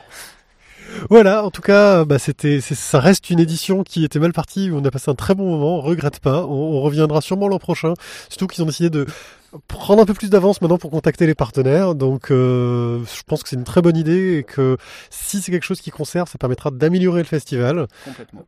[1.09, 4.69] Voilà, en tout cas, bah, c'était, c'est- ça reste une édition qui était mal partie,
[4.69, 7.47] où on a passé un très bon moment, on regrette pas, on, on reviendra sûrement
[7.47, 7.93] l'an prochain,
[8.29, 9.05] surtout qu'ils ont décidé de
[9.67, 13.49] prendre un peu plus d'avance maintenant pour contacter les partenaires, donc euh, je pense que
[13.49, 14.77] c'est une très bonne idée et que
[15.09, 17.87] si c'est quelque chose qui conserve, ça permettra d'améliorer le festival.
[18.05, 18.45] Complètement.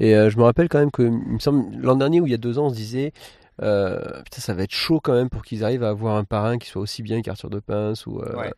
[0.00, 2.30] Et euh, je me rappelle quand même que, il me semble, l'an dernier ou il
[2.30, 3.12] y a deux ans, on se disait,
[3.62, 6.58] euh, putain, ça va être chaud quand même pour qu'ils arrivent à avoir un parrain
[6.58, 8.52] qui soit aussi bien qu'Arthur de Pince ou euh, Ouais.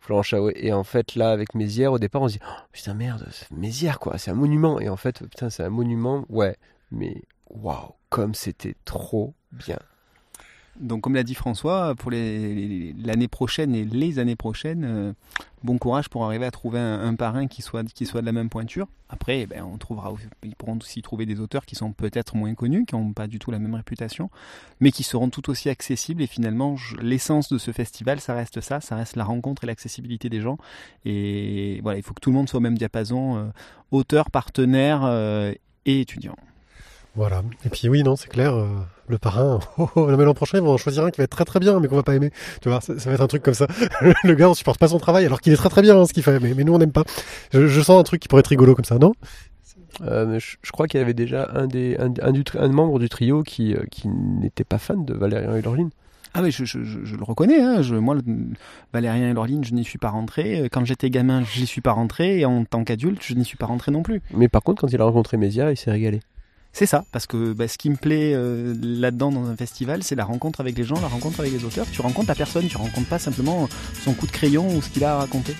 [0.00, 0.54] Florent Chaouet.
[0.56, 3.50] Et en fait, là, avec Mézières, au départ, on se dit, oh, putain, merde, c'est
[3.50, 4.80] Mézières, quoi, c'est un monument.
[4.80, 6.56] Et en fait, putain, c'est un monument, ouais,
[6.90, 9.78] mais waouh, comme c'était trop bien.
[10.78, 15.12] Donc, comme l'a dit François, pour l'année prochaine et les années prochaines, euh,
[15.62, 18.48] bon courage pour arriver à trouver un, parrain qui soit, qui soit de la même
[18.48, 18.86] pointure.
[19.08, 20.12] Après, eh ben, on trouvera,
[20.42, 23.38] ils pourront aussi trouver des auteurs qui sont peut-être moins connus, qui n'ont pas du
[23.38, 24.30] tout la même réputation,
[24.78, 26.22] mais qui seront tout aussi accessibles.
[26.22, 30.28] Et finalement, l'essence de ce festival, ça reste ça, ça reste la rencontre et l'accessibilité
[30.28, 30.56] des gens.
[31.04, 33.44] Et voilà, il faut que tout le monde soit au même diapason, euh,
[33.90, 35.52] auteur, partenaire euh,
[35.84, 36.36] et étudiant.
[37.16, 37.42] Voilà.
[37.64, 38.68] Et puis oui, non, c'est clair, euh,
[39.10, 41.30] le parrain, oh, oh, mais l'an prochain, ils vont en choisir un qui va être
[41.30, 42.30] très très bien, mais qu'on va pas aimer.
[42.62, 43.66] Tu vois, ça, ça va être un truc comme ça.
[44.24, 46.12] le gars, on supporte pas son travail, alors qu'il est très très bien hein, ce
[46.12, 47.04] qu'il fait, mais, mais nous on n'aime pas.
[47.52, 49.12] Je, je sens un truc qui pourrait être rigolo comme ça, non?
[50.02, 52.68] Euh, mais je, je crois qu'il y avait déjà un des un, un du, un
[52.68, 55.90] membre du trio qui, euh, qui n'était pas fan de Valérian et Laureline.
[56.32, 57.60] Ah oui, je, je, je, je le reconnais.
[57.60, 57.82] Hein.
[57.82, 58.22] Je, moi, le,
[58.92, 60.68] Valérien et Laureline, je n'y suis pas rentré.
[60.70, 62.38] Quand j'étais gamin, je n'y suis pas rentré.
[62.38, 64.22] Et en tant qu'adulte, je n'y suis pas rentré non plus.
[64.32, 66.20] Mais par contre, quand il a rencontré Mézières, il s'est régalé.
[66.72, 70.14] C'est ça, parce que bah, ce qui me plaît euh, là-dedans dans un festival, c'est
[70.14, 71.86] la rencontre avec les gens, la rencontre avec les auteurs.
[71.90, 73.68] Tu rencontres la personne, tu rencontres pas simplement
[74.04, 75.56] son coup de crayon ou ce qu'il a à raconter.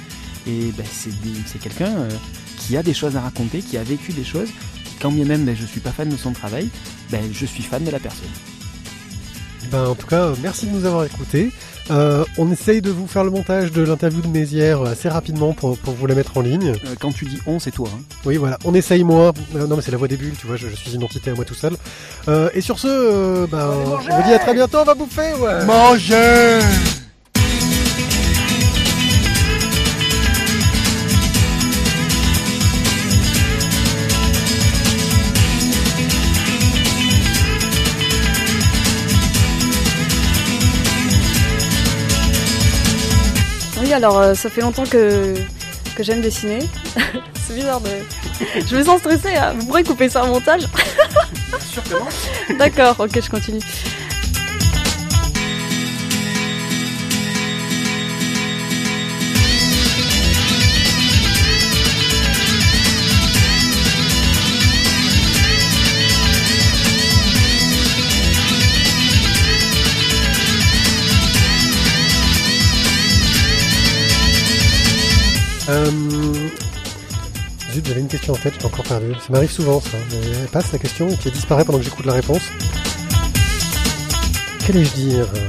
[0.47, 2.11] Et bah, c'est quelqu'un euh,
[2.59, 4.51] qui a des choses à raconter, qui a vécu des choses.
[5.01, 6.69] Quand bien même bah, je suis pas fan de son travail,
[7.11, 8.29] bah, je suis fan de la personne.
[9.71, 11.51] Ben, en tout cas, euh, merci de nous avoir écoutés.
[11.91, 15.77] Euh, on essaye de vous faire le montage de l'interview de Mézières assez rapidement pour,
[15.79, 16.71] pour vous la mettre en ligne.
[16.71, 17.89] Euh, quand tu dis on, c'est toi.
[17.93, 18.01] Hein.
[18.25, 19.33] Oui, voilà, on essaye moi.
[19.57, 21.31] Euh, non, mais c'est la voix des bulles, tu vois, je, je suis une entité
[21.31, 21.75] à moi tout seul.
[22.29, 25.35] Euh, et sur ce, euh, ben, on vous dit à très bientôt, on va bouffer,
[25.41, 25.65] ouais.
[25.65, 26.61] Manger
[44.01, 45.35] alors euh, ça fait longtemps que,
[45.95, 46.61] que j'aime dessiner.
[47.47, 47.91] c'est bizarre de.
[48.67, 49.53] Je me sens stressée, hein.
[49.59, 50.63] vous pourrez couper ça en montage
[52.59, 53.61] D'accord, ok, je continue.
[75.71, 75.91] Euh...
[77.73, 79.13] Zut, j'avais une question en tête, j'ai encore perdu.
[79.15, 79.97] Ça m'arrive souvent ça.
[80.13, 82.43] Elle passe la question et puis elle disparaît pendant que j'écoute la réponse.
[84.67, 85.49] Qu'allais-je dire euh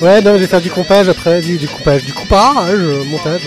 [0.04, 3.42] Ouais, non, je vais faire du compage après, du, du coupage, du coupage, montage.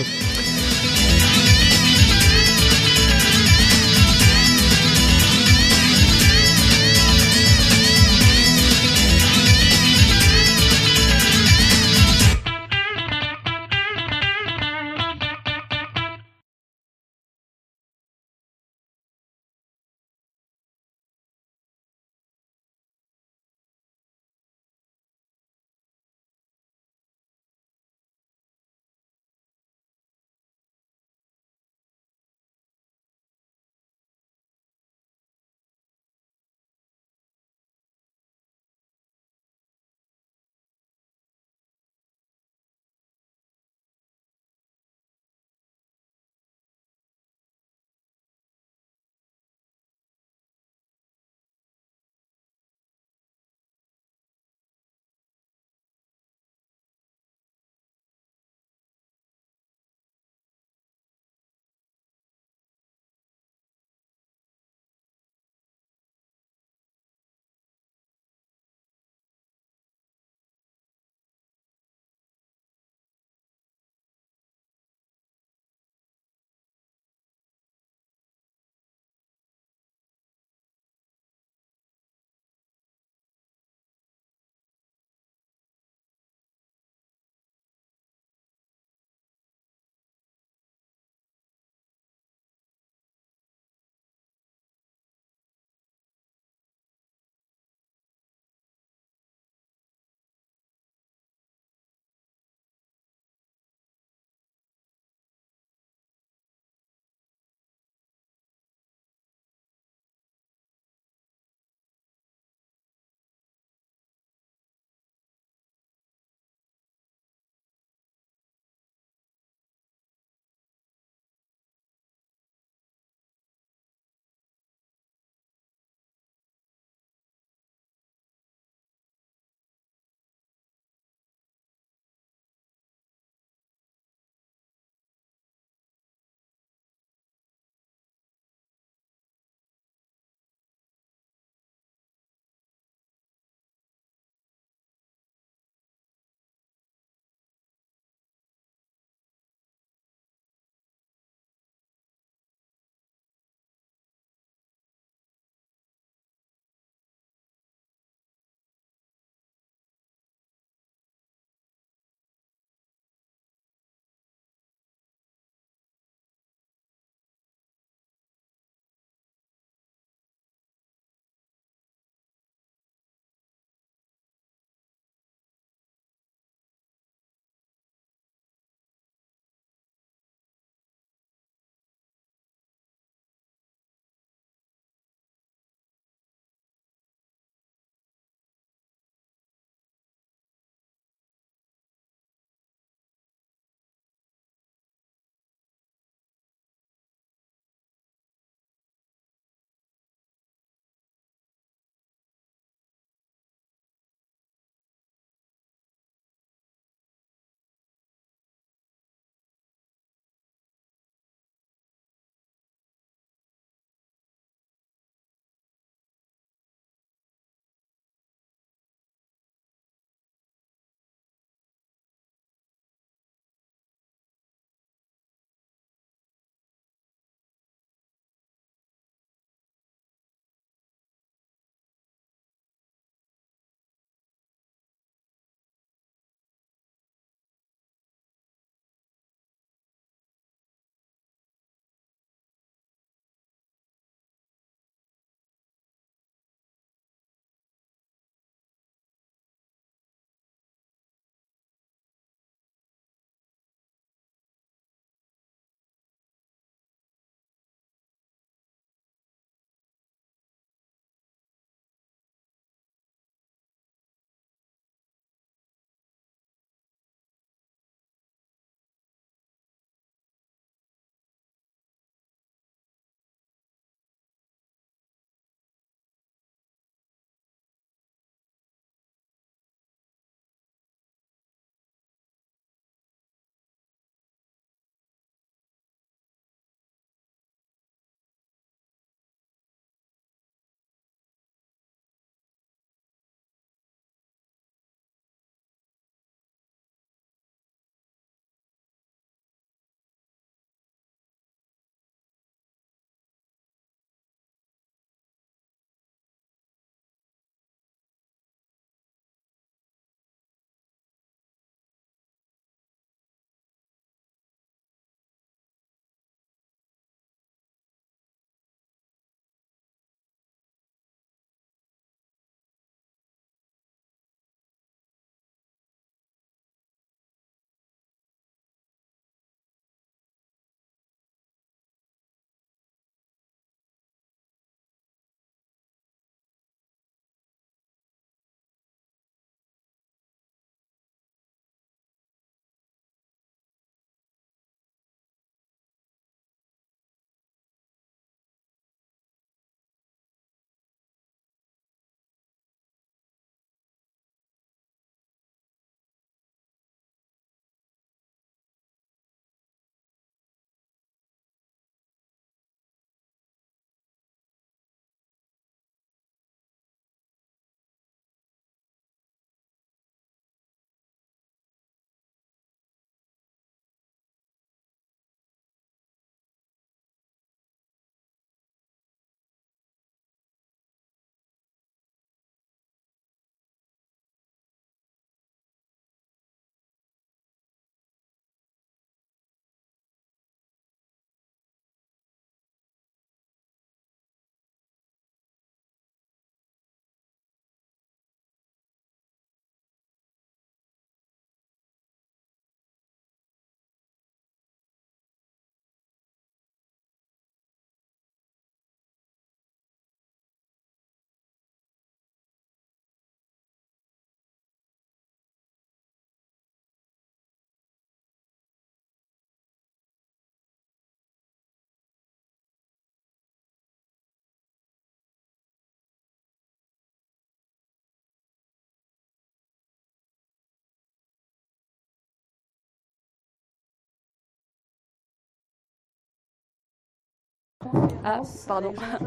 [438.24, 438.92] Ah, pardon.
[438.98, 439.18] À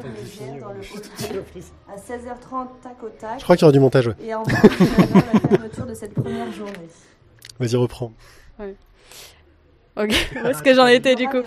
[1.98, 3.40] 16h30, tac au tac.
[3.40, 4.16] Je crois qu'il y aura du montage, ouais.
[4.22, 6.90] Et enfin, finalement, la fermeture de cette première journée.
[7.60, 8.12] Vas-y, reprends.
[8.60, 8.76] Ouais.
[9.98, 10.14] Ok,
[10.44, 11.42] où est-ce que j'en étais du coup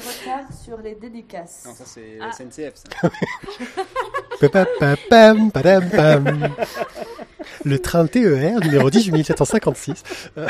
[0.65, 1.65] sur les dédicaces.
[1.67, 2.31] Non, ça c'est Ah.
[2.33, 2.75] SNCF.
[2.75, 3.09] Ça.
[7.65, 10.03] Le train TER numéro 18756.
[10.39, 10.47] Euh,